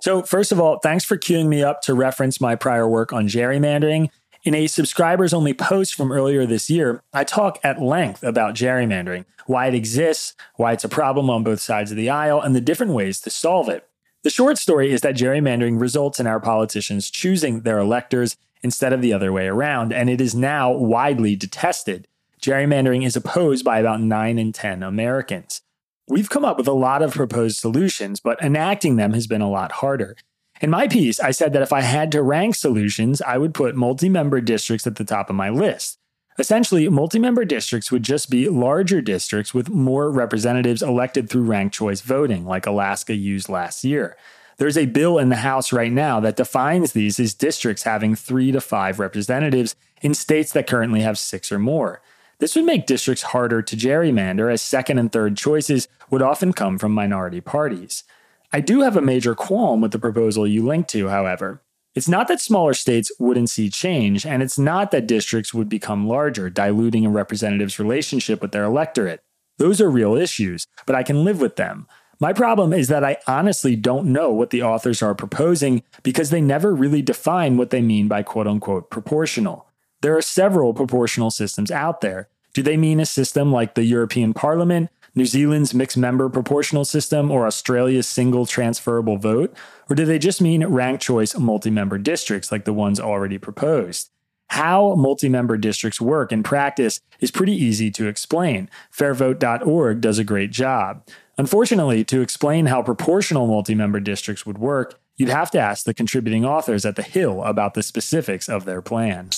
So, 0.00 0.22
first 0.22 0.52
of 0.52 0.60
all, 0.60 0.78
thanks 0.80 1.04
for 1.04 1.16
queuing 1.16 1.48
me 1.48 1.62
up 1.62 1.80
to 1.82 1.94
reference 1.94 2.40
my 2.40 2.56
prior 2.56 2.86
work 2.86 3.12
on 3.12 3.26
gerrymandering. 3.26 4.10
In 4.42 4.54
a 4.54 4.66
subscribers 4.66 5.32
only 5.32 5.54
post 5.54 5.94
from 5.94 6.12
earlier 6.12 6.44
this 6.44 6.68
year, 6.68 7.02
I 7.14 7.24
talk 7.24 7.58
at 7.64 7.80
length 7.80 8.22
about 8.22 8.54
gerrymandering, 8.54 9.24
why 9.46 9.68
it 9.68 9.74
exists, 9.74 10.34
why 10.56 10.72
it's 10.72 10.84
a 10.84 10.88
problem 10.90 11.30
on 11.30 11.42
both 11.42 11.60
sides 11.60 11.90
of 11.90 11.96
the 11.96 12.10
aisle, 12.10 12.42
and 12.42 12.54
the 12.54 12.60
different 12.60 12.92
ways 12.92 13.20
to 13.20 13.30
solve 13.30 13.70
it. 13.70 13.88
The 14.22 14.30
short 14.30 14.58
story 14.58 14.92
is 14.92 15.00
that 15.00 15.16
gerrymandering 15.16 15.80
results 15.80 16.20
in 16.20 16.26
our 16.26 16.40
politicians 16.40 17.10
choosing 17.10 17.60
their 17.60 17.78
electors 17.78 18.36
instead 18.62 18.92
of 18.92 19.00
the 19.00 19.12
other 19.12 19.32
way 19.32 19.46
around, 19.46 19.92
and 19.92 20.10
it 20.10 20.20
is 20.20 20.34
now 20.34 20.70
widely 20.70 21.36
detested. 21.36 22.08
Gerrymandering 22.42 23.06
is 23.06 23.16
opposed 23.16 23.64
by 23.64 23.78
about 23.78 24.02
9 24.02 24.38
in 24.38 24.52
10 24.52 24.82
Americans. 24.82 25.62
We've 26.06 26.28
come 26.28 26.44
up 26.44 26.58
with 26.58 26.68
a 26.68 26.72
lot 26.72 27.00
of 27.00 27.14
proposed 27.14 27.56
solutions, 27.56 28.20
but 28.20 28.42
enacting 28.42 28.96
them 28.96 29.14
has 29.14 29.26
been 29.26 29.40
a 29.40 29.50
lot 29.50 29.72
harder. 29.72 30.16
In 30.60 30.68
my 30.68 30.86
piece, 30.86 31.18
I 31.18 31.30
said 31.30 31.54
that 31.54 31.62
if 31.62 31.72
I 31.72 31.80
had 31.80 32.12
to 32.12 32.22
rank 32.22 32.56
solutions, 32.56 33.22
I 33.22 33.38
would 33.38 33.54
put 33.54 33.74
multi 33.74 34.10
member 34.10 34.42
districts 34.42 34.86
at 34.86 34.96
the 34.96 35.04
top 35.04 35.30
of 35.30 35.36
my 35.36 35.48
list. 35.48 35.98
Essentially, 36.38 36.86
multi 36.90 37.18
member 37.18 37.46
districts 37.46 37.90
would 37.90 38.02
just 38.02 38.28
be 38.28 38.50
larger 38.50 39.00
districts 39.00 39.54
with 39.54 39.70
more 39.70 40.10
representatives 40.10 40.82
elected 40.82 41.30
through 41.30 41.44
ranked 41.44 41.74
choice 41.74 42.02
voting, 42.02 42.44
like 42.44 42.66
Alaska 42.66 43.14
used 43.14 43.48
last 43.48 43.82
year. 43.82 44.14
There's 44.58 44.76
a 44.76 44.86
bill 44.86 45.18
in 45.18 45.30
the 45.30 45.36
House 45.36 45.72
right 45.72 45.90
now 45.90 46.20
that 46.20 46.36
defines 46.36 46.92
these 46.92 47.18
as 47.18 47.32
districts 47.32 47.84
having 47.84 48.14
three 48.14 48.52
to 48.52 48.60
five 48.60 49.00
representatives 49.00 49.74
in 50.02 50.12
states 50.12 50.52
that 50.52 50.66
currently 50.66 51.00
have 51.00 51.18
six 51.18 51.50
or 51.50 51.58
more. 51.58 52.02
This 52.38 52.56
would 52.56 52.64
make 52.64 52.86
districts 52.86 53.22
harder 53.22 53.62
to 53.62 53.76
gerrymander, 53.76 54.52
as 54.52 54.60
second 54.60 54.98
and 54.98 55.10
third 55.10 55.36
choices 55.36 55.88
would 56.10 56.22
often 56.22 56.52
come 56.52 56.78
from 56.78 56.92
minority 56.92 57.40
parties. 57.40 58.04
I 58.52 58.60
do 58.60 58.82
have 58.82 58.96
a 58.96 59.02
major 59.02 59.34
qualm 59.34 59.80
with 59.80 59.92
the 59.92 59.98
proposal 59.98 60.46
you 60.46 60.64
linked 60.64 60.90
to, 60.90 61.08
however. 61.08 61.62
It's 61.94 62.08
not 62.08 62.26
that 62.28 62.40
smaller 62.40 62.74
states 62.74 63.12
wouldn't 63.20 63.50
see 63.50 63.70
change, 63.70 64.26
and 64.26 64.42
it's 64.42 64.58
not 64.58 64.90
that 64.90 65.06
districts 65.06 65.54
would 65.54 65.68
become 65.68 66.08
larger, 66.08 66.50
diluting 66.50 67.06
a 67.06 67.10
representative's 67.10 67.78
relationship 67.78 68.42
with 68.42 68.50
their 68.50 68.64
electorate. 68.64 69.22
Those 69.58 69.80
are 69.80 69.90
real 69.90 70.16
issues, 70.16 70.66
but 70.86 70.96
I 70.96 71.04
can 71.04 71.24
live 71.24 71.40
with 71.40 71.54
them. 71.54 71.86
My 72.20 72.32
problem 72.32 72.72
is 72.72 72.88
that 72.88 73.04
I 73.04 73.18
honestly 73.26 73.76
don't 73.76 74.12
know 74.12 74.32
what 74.32 74.50
the 74.50 74.62
authors 74.62 75.02
are 75.02 75.14
proposing 75.14 75.82
because 76.02 76.30
they 76.30 76.40
never 76.40 76.74
really 76.74 77.02
define 77.02 77.56
what 77.56 77.70
they 77.70 77.82
mean 77.82 78.08
by 78.08 78.22
quote 78.22 78.46
unquote 78.46 78.90
proportional. 78.90 79.66
There 80.04 80.18
are 80.18 80.20
several 80.20 80.74
proportional 80.74 81.30
systems 81.30 81.70
out 81.70 82.02
there. 82.02 82.28
Do 82.52 82.60
they 82.60 82.76
mean 82.76 83.00
a 83.00 83.06
system 83.06 83.50
like 83.50 83.72
the 83.72 83.84
European 83.84 84.34
Parliament, 84.34 84.90
New 85.14 85.24
Zealand's 85.24 85.72
mixed 85.72 85.96
member 85.96 86.28
proportional 86.28 86.84
system, 86.84 87.30
or 87.30 87.46
Australia's 87.46 88.06
single 88.06 88.44
transferable 88.44 89.16
vote? 89.16 89.56
Or 89.88 89.96
do 89.96 90.04
they 90.04 90.18
just 90.18 90.42
mean 90.42 90.66
ranked 90.66 91.02
choice 91.02 91.34
multi 91.38 91.70
member 91.70 91.96
districts 91.96 92.52
like 92.52 92.66
the 92.66 92.74
ones 92.74 93.00
already 93.00 93.38
proposed? 93.38 94.10
How 94.48 94.94
multi 94.94 95.30
member 95.30 95.56
districts 95.56 96.02
work 96.02 96.32
in 96.32 96.42
practice 96.42 97.00
is 97.18 97.30
pretty 97.30 97.54
easy 97.54 97.90
to 97.92 98.06
explain. 98.06 98.68
Fairvote.org 98.92 100.02
does 100.02 100.18
a 100.18 100.22
great 100.22 100.50
job. 100.50 101.02
Unfortunately, 101.38 102.04
to 102.04 102.20
explain 102.20 102.66
how 102.66 102.82
proportional 102.82 103.46
multi 103.46 103.74
member 103.74 104.00
districts 104.00 104.44
would 104.44 104.58
work, 104.58 105.00
you'd 105.16 105.30
have 105.30 105.50
to 105.52 105.58
ask 105.58 105.86
the 105.86 105.94
contributing 105.94 106.44
authors 106.44 106.84
at 106.84 106.96
The 106.96 107.02
Hill 107.02 107.42
about 107.42 107.72
the 107.72 107.82
specifics 107.82 108.50
of 108.50 108.66
their 108.66 108.82
plan. 108.82 109.30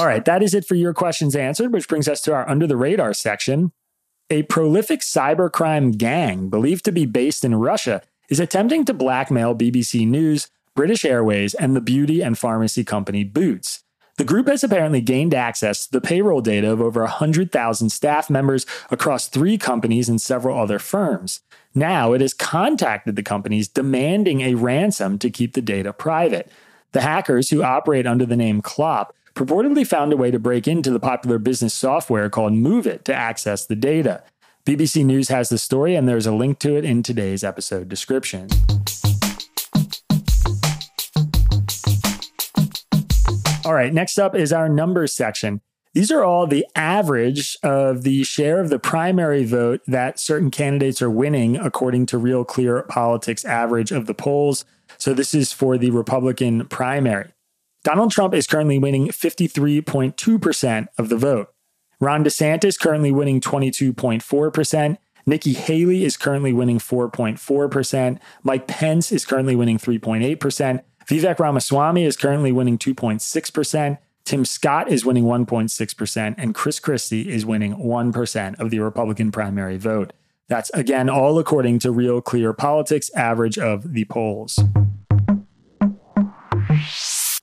All 0.00 0.06
right, 0.06 0.24
that 0.24 0.42
is 0.42 0.54
it 0.54 0.64
for 0.64 0.76
your 0.76 0.94
questions 0.94 1.36
answered, 1.36 1.74
which 1.74 1.86
brings 1.86 2.08
us 2.08 2.22
to 2.22 2.32
our 2.32 2.48
under 2.48 2.66
the 2.66 2.78
radar 2.78 3.12
section. 3.12 3.72
A 4.30 4.44
prolific 4.44 5.00
cybercrime 5.00 5.98
gang 5.98 6.48
believed 6.48 6.86
to 6.86 6.92
be 6.92 7.04
based 7.04 7.44
in 7.44 7.54
Russia 7.56 8.00
is 8.30 8.40
attempting 8.40 8.86
to 8.86 8.94
blackmail 8.94 9.54
BBC 9.54 10.06
News, 10.06 10.48
British 10.74 11.04
Airways, 11.04 11.52
and 11.52 11.76
the 11.76 11.82
beauty 11.82 12.22
and 12.22 12.38
pharmacy 12.38 12.82
company 12.82 13.24
Boots. 13.24 13.82
The 14.16 14.24
group 14.24 14.48
has 14.48 14.64
apparently 14.64 15.02
gained 15.02 15.34
access 15.34 15.84
to 15.84 15.92
the 15.92 16.00
payroll 16.00 16.40
data 16.40 16.70
of 16.70 16.80
over 16.80 17.00
100,000 17.02 17.90
staff 17.90 18.30
members 18.30 18.64
across 18.90 19.28
three 19.28 19.58
companies 19.58 20.08
and 20.08 20.18
several 20.18 20.58
other 20.58 20.78
firms. 20.78 21.40
Now 21.74 22.14
it 22.14 22.22
has 22.22 22.32
contacted 22.32 23.16
the 23.16 23.22
companies 23.22 23.68
demanding 23.68 24.40
a 24.40 24.54
ransom 24.54 25.18
to 25.18 25.28
keep 25.28 25.52
the 25.52 25.60
data 25.60 25.92
private. 25.92 26.50
The 26.92 27.02
hackers, 27.02 27.50
who 27.50 27.62
operate 27.62 28.06
under 28.06 28.26
the 28.26 28.36
name 28.36 28.62
Clop, 28.62 29.14
purportedly 29.34 29.86
found 29.86 30.12
a 30.12 30.16
way 30.16 30.30
to 30.30 30.38
break 30.38 30.66
into 30.68 30.90
the 30.90 31.00
popular 31.00 31.38
business 31.38 31.74
software 31.74 32.28
called 32.30 32.52
MOVEit 32.52 33.04
to 33.04 33.14
access 33.14 33.66
the 33.66 33.76
data. 33.76 34.22
BBC 34.66 35.04
News 35.04 35.28
has 35.28 35.48
the 35.48 35.58
story, 35.58 35.94
and 35.94 36.08
there's 36.08 36.26
a 36.26 36.32
link 36.32 36.58
to 36.60 36.76
it 36.76 36.84
in 36.84 37.02
today's 37.02 37.42
episode 37.42 37.88
description. 37.88 38.48
All 43.64 43.74
right, 43.74 43.92
next 43.92 44.18
up 44.18 44.34
is 44.34 44.52
our 44.52 44.68
numbers 44.68 45.14
section. 45.14 45.60
These 45.92 46.10
are 46.12 46.22
all 46.22 46.46
the 46.46 46.66
average 46.76 47.56
of 47.62 48.02
the 48.02 48.22
share 48.22 48.60
of 48.60 48.68
the 48.68 48.78
primary 48.78 49.44
vote 49.44 49.80
that 49.86 50.20
certain 50.20 50.50
candidates 50.50 51.02
are 51.02 51.10
winning 51.10 51.56
according 51.56 52.06
to 52.06 52.18
Real 52.18 52.44
Clear 52.44 52.82
Politics 52.82 53.44
average 53.44 53.90
of 53.90 54.06
the 54.06 54.14
polls. 54.14 54.64
So 54.98 55.14
this 55.14 55.34
is 55.34 55.52
for 55.52 55.78
the 55.78 55.90
Republican 55.90 56.66
primary. 56.66 57.32
Donald 57.82 58.10
Trump 58.10 58.34
is 58.34 58.46
currently 58.46 58.78
winning 58.78 59.08
53.2% 59.08 60.88
of 60.98 61.08
the 61.08 61.16
vote. 61.16 61.48
Ron 61.98 62.24
DeSantis 62.24 62.78
currently 62.78 63.10
winning 63.10 63.40
22.4%. 63.40 64.98
Nikki 65.26 65.52
Haley 65.52 66.04
is 66.04 66.16
currently 66.16 66.52
winning 66.52 66.78
4.4%. 66.78 68.18
Mike 68.42 68.66
Pence 68.66 69.12
is 69.12 69.24
currently 69.24 69.56
winning 69.56 69.78
3.8%. 69.78 70.82
Vivek 71.06 71.38
Ramaswamy 71.38 72.04
is 72.04 72.16
currently 72.16 72.52
winning 72.52 72.78
2.6%. 72.78 73.98
Tim 74.24 74.44
Scott 74.44 74.90
is 74.92 75.04
winning 75.04 75.24
1.6%, 75.24 76.34
and 76.36 76.54
Chris 76.54 76.78
Christie 76.78 77.30
is 77.30 77.46
winning 77.46 77.74
1% 77.76 78.60
of 78.60 78.70
the 78.70 78.78
Republican 78.80 79.32
primary 79.32 79.76
vote. 79.76 80.12
That's 80.48 80.70
again 80.70 81.08
all 81.08 81.38
according 81.38 81.78
to 81.80 81.90
Real 81.90 82.20
Clear 82.20 82.52
Politics 82.52 83.10
average 83.14 83.58
of 83.58 83.92
the 83.92 84.04
polls. 84.04 84.60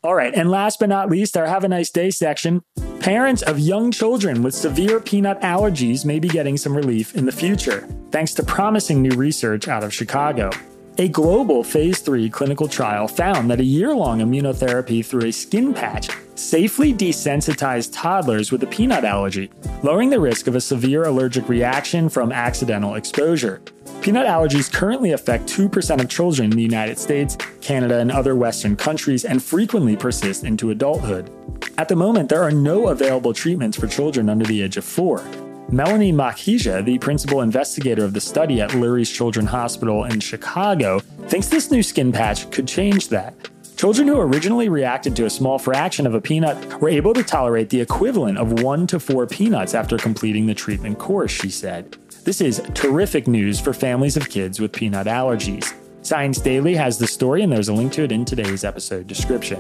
All 0.08 0.16
right, 0.16 0.34
and 0.34 0.50
last 0.50 0.80
but 0.80 0.88
not 0.88 1.10
least, 1.10 1.36
our 1.36 1.48
Have 1.48 1.66
a 1.66 1.68
Nice 1.68 1.90
Day 1.90 2.12
section. 2.12 2.62
Parents 3.02 3.42
of 3.42 3.60
young 3.60 3.92
children 3.92 4.42
with 4.42 4.56
severe 4.56 5.02
peanut 5.02 5.42
allergies 5.42 6.06
may 6.06 6.18
be 6.18 6.30
getting 6.30 6.56
some 6.56 6.74
relief 6.74 7.14
in 7.14 7.26
the 7.26 7.32
future, 7.34 7.86
thanks 8.10 8.34
to 8.36 8.44
promising 8.44 9.02
new 9.02 9.18
research 9.18 9.68
out 9.68 9.84
of 9.84 9.94
Chicago. 9.94 10.50
A 10.98 11.10
global 11.10 11.62
phase 11.62 12.00
3 12.00 12.30
clinical 12.30 12.70
trial 12.70 13.10
found 13.10 13.52
that 13.52 13.60
a 13.60 13.66
year 13.66 13.94
long 13.94 14.20
immunotherapy 14.20 15.06
through 15.06 15.26
a 15.26 15.34
skin 15.34 15.74
patch 15.74 16.10
safely 16.36 16.94
desensitized 16.94 17.90
toddlers 17.92 18.50
with 18.50 18.64
a 18.64 18.68
peanut 18.68 19.04
allergy, 19.04 19.52
lowering 19.84 20.10
the 20.10 20.22
risk 20.22 20.48
of 20.48 20.56
a 20.56 20.62
severe 20.62 21.04
allergic 21.04 21.50
reaction 21.50 22.08
from 22.08 22.32
accidental 22.32 22.96
exposure. 22.96 23.62
Peanut 24.08 24.26
allergies 24.26 24.72
currently 24.72 25.12
affect 25.12 25.48
2% 25.48 26.00
of 26.00 26.08
children 26.08 26.50
in 26.50 26.56
the 26.56 26.64
United 26.64 26.98
States, 26.98 27.36
Canada, 27.60 28.00
and 28.00 28.10
other 28.10 28.38
Western 28.38 28.74
countries 28.74 29.26
and 29.26 29.44
frequently 29.44 29.98
persist 29.98 30.46
into 30.46 30.70
adulthood. 30.70 31.30
At 31.78 31.90
the 31.90 31.98
moment, 31.98 32.30
there 32.30 32.42
are 32.42 32.50
no 32.50 32.88
available 32.88 33.34
treatments 33.34 33.78
for 33.78 33.86
children 33.86 34.30
under 34.30 34.46
the 34.46 34.62
age 34.62 34.78
of 34.78 34.86
four. 34.86 35.22
Melanie 35.70 36.14
Makhija, 36.14 36.86
the 36.86 36.98
principal 37.00 37.42
investigator 37.42 38.06
of 38.06 38.14
the 38.14 38.22
study 38.22 38.62
at 38.62 38.70
Lurie's 38.70 39.12
Children's 39.12 39.50
Hospital 39.50 40.06
in 40.06 40.22
Chicago, 40.22 41.00
thinks 41.28 41.50
this 41.50 41.70
new 41.70 41.84
skin 41.84 42.14
patch 42.14 42.50
could 42.50 42.66
change 42.66 43.10
that. 43.10 43.36
Children 43.76 44.08
who 44.08 44.22
originally 44.22 44.70
reacted 44.70 45.18
to 45.18 45.26
a 45.26 45.30
small 45.30 45.60
fraction 45.60 46.08
of 46.08 46.14
a 46.14 46.22
peanut 46.22 46.82
were 46.82 46.88
able 46.88 47.14
to 47.14 47.24
tolerate 47.24 47.70
the 47.72 47.82
equivalent 47.82 48.38
of 48.38 48.64
one 48.64 48.88
to 48.88 49.02
four 49.02 49.28
peanuts 49.28 49.74
after 49.74 49.98
completing 49.98 50.46
the 50.46 50.56
treatment 50.56 50.98
course, 50.98 51.32
she 51.32 51.50
said. 51.50 51.98
This 52.28 52.42
is 52.42 52.62
terrific 52.74 53.26
news 53.26 53.58
for 53.58 53.72
families 53.72 54.18
of 54.18 54.30
kids 54.30 54.60
with 54.60 54.74
peanut 54.74 55.08
allergies. 55.08 55.74
Science 56.02 56.42
Daily 56.42 56.76
has 56.76 56.98
the 56.98 57.08
story, 57.08 57.42
and 57.42 57.50
there's 57.50 57.70
a 57.70 57.74
link 57.74 57.94
to 57.94 58.04
it 58.04 58.12
in 58.12 58.26
today's 58.26 58.66
episode 58.66 59.08
description. 59.08 59.60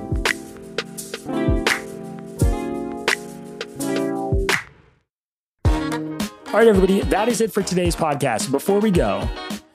All 6.45 6.59
right, 6.59 6.67
everybody, 6.67 6.99
that 7.03 7.29
is 7.29 7.39
it 7.39 7.53
for 7.53 7.63
today's 7.63 7.95
podcast. 7.95 8.51
Before 8.51 8.81
we 8.81 8.91
go, 8.91 9.25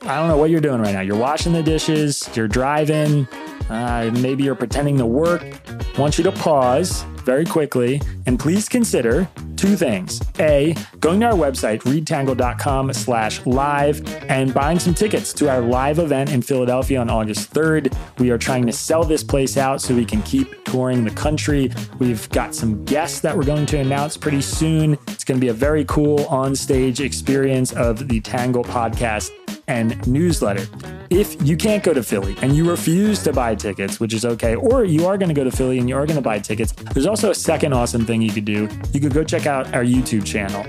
I 0.02 0.16
don't 0.18 0.28
know 0.28 0.36
what 0.36 0.50
you're 0.50 0.60
doing 0.60 0.82
right 0.82 0.92
now. 0.92 1.00
You're 1.00 1.16
washing 1.16 1.54
the 1.54 1.62
dishes, 1.62 2.28
you're 2.34 2.46
driving, 2.46 3.26
uh, 3.70 4.10
maybe 4.20 4.44
you're 4.44 4.54
pretending 4.54 4.98
to 4.98 5.06
work. 5.06 5.42
I 5.96 5.98
want 5.98 6.18
you 6.18 6.24
to 6.24 6.32
pause 6.32 7.06
very 7.24 7.44
quickly 7.44 8.00
and 8.26 8.38
please 8.38 8.68
consider 8.68 9.28
two 9.56 9.76
things. 9.76 10.20
A, 10.40 10.74
going 10.98 11.20
to 11.20 11.26
our 11.26 11.34
website, 11.34 11.82
readtangle.com 11.82 12.92
slash 12.92 13.46
live 13.46 14.04
and 14.28 14.52
buying 14.52 14.78
some 14.78 14.92
tickets 14.92 15.32
to 15.34 15.48
our 15.48 15.60
live 15.60 16.00
event 16.00 16.32
in 16.32 16.42
Philadelphia 16.42 17.00
on 17.00 17.08
August 17.08 17.52
3rd. 17.54 17.96
We 18.18 18.30
are 18.30 18.38
trying 18.38 18.66
to 18.66 18.72
sell 18.72 19.04
this 19.04 19.22
place 19.22 19.56
out 19.56 19.80
so 19.80 19.94
we 19.94 20.04
can 20.04 20.20
keep 20.22 20.64
touring 20.64 21.04
the 21.04 21.12
country. 21.12 21.70
We've 22.00 22.28
got 22.30 22.54
some 22.54 22.84
guests 22.84 23.20
that 23.20 23.36
we're 23.36 23.44
going 23.44 23.66
to 23.66 23.78
announce 23.78 24.16
pretty 24.16 24.42
soon. 24.42 24.94
It's 25.06 25.24
going 25.24 25.38
to 25.38 25.44
be 25.44 25.50
a 25.50 25.54
very 25.54 25.84
cool 25.84 26.24
on-stage 26.26 27.00
experience 27.00 27.72
of 27.72 28.08
the 28.08 28.20
Tangle 28.20 28.64
podcast 28.64 29.30
and 29.68 30.06
newsletter. 30.06 30.66
If 31.10 31.40
you 31.46 31.56
can't 31.56 31.82
go 31.82 31.92
to 31.92 32.02
Philly 32.02 32.36
and 32.42 32.56
you 32.56 32.68
refuse 32.68 33.22
to 33.24 33.32
buy 33.32 33.54
tickets, 33.54 34.00
which 34.00 34.14
is 34.14 34.24
okay, 34.24 34.54
or 34.54 34.84
you 34.84 35.06
are 35.06 35.18
going 35.18 35.28
to 35.28 35.34
go 35.34 35.44
to 35.44 35.50
Philly 35.50 35.78
and 35.78 35.88
you 35.88 35.96
are 35.96 36.06
going 36.06 36.16
to 36.16 36.22
buy 36.22 36.38
tickets, 36.38 36.72
there's 36.72 37.06
also 37.06 37.30
a 37.30 37.34
second 37.34 37.72
awesome 37.72 38.06
thing 38.06 38.22
you 38.22 38.32
could 38.32 38.44
do. 38.44 38.68
You 38.92 39.00
could 39.00 39.12
go 39.12 39.24
check 39.24 39.46
out 39.46 39.74
our 39.74 39.84
YouTube 39.84 40.24
channel. 40.24 40.64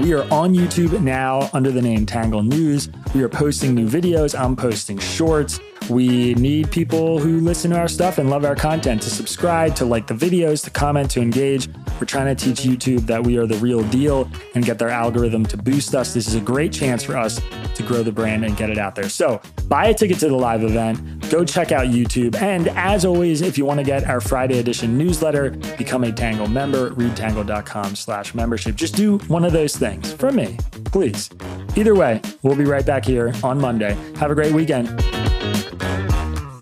We 0.00 0.12
are 0.12 0.24
on 0.32 0.54
YouTube 0.54 1.00
now 1.00 1.50
under 1.52 1.70
the 1.70 1.82
name 1.82 2.06
Tangle 2.06 2.42
News. 2.42 2.88
We 3.14 3.22
are 3.22 3.28
posting 3.28 3.74
new 3.74 3.88
videos. 3.88 4.38
I'm 4.38 4.56
posting 4.56 4.98
shorts. 4.98 5.60
We 5.90 6.34
need 6.34 6.70
people 6.70 7.18
who 7.18 7.40
listen 7.40 7.70
to 7.72 7.78
our 7.78 7.88
stuff 7.88 8.18
and 8.18 8.30
love 8.30 8.44
our 8.44 8.56
content 8.56 9.02
to 9.02 9.10
subscribe, 9.10 9.74
to 9.76 9.84
like 9.84 10.06
the 10.06 10.14
videos, 10.14 10.64
to 10.64 10.70
comment, 10.70 11.10
to 11.12 11.20
engage. 11.20 11.68
We're 12.00 12.06
trying 12.06 12.34
to 12.34 12.44
teach 12.44 12.66
YouTube 12.66 13.06
that 13.06 13.22
we 13.22 13.36
are 13.36 13.46
the 13.46 13.56
real 13.56 13.82
deal 13.84 14.28
and 14.54 14.64
get 14.64 14.78
their 14.78 14.88
algorithm 14.88 15.44
to 15.46 15.56
boost 15.56 15.94
us. 15.94 16.14
This 16.14 16.26
is 16.26 16.34
a 16.34 16.40
great 16.40 16.72
chance 16.72 17.02
for 17.02 17.16
us 17.16 17.40
to 17.74 17.82
grow 17.82 18.02
the 18.02 18.12
brand 18.12 18.44
and 18.44 18.56
get 18.56 18.70
it 18.70 18.78
out 18.78 18.94
there. 18.94 19.08
So 19.08 19.40
buy 19.68 19.86
a 19.86 19.94
ticket 19.94 20.18
to 20.20 20.28
the 20.28 20.36
live 20.36 20.64
event, 20.64 21.30
go 21.30 21.44
check 21.44 21.70
out 21.70 21.86
YouTube. 21.86 22.34
And 22.40 22.68
as 22.68 23.04
always, 23.04 23.42
if 23.42 23.58
you 23.58 23.64
want 23.64 23.78
to 23.78 23.84
get 23.84 24.04
our 24.08 24.20
Friday 24.20 24.58
edition 24.58 24.98
newsletter, 24.98 25.50
become 25.76 26.04
a 26.04 26.12
Tangle 26.12 26.48
member, 26.48 26.90
readtangle.com 26.90 27.96
slash 27.96 28.34
membership. 28.34 28.74
Just 28.74 28.96
do 28.96 29.18
one 29.28 29.44
of 29.44 29.52
those 29.52 29.76
things 29.76 30.12
for 30.14 30.32
me, 30.32 30.56
please. 30.86 31.30
Either 31.76 31.94
way, 31.94 32.20
we'll 32.42 32.56
be 32.56 32.64
right 32.64 32.86
back 32.86 33.04
here 33.04 33.34
on 33.42 33.60
Monday. 33.60 33.96
Have 34.16 34.30
a 34.30 34.34
great 34.34 34.52
weekend. 34.52 35.13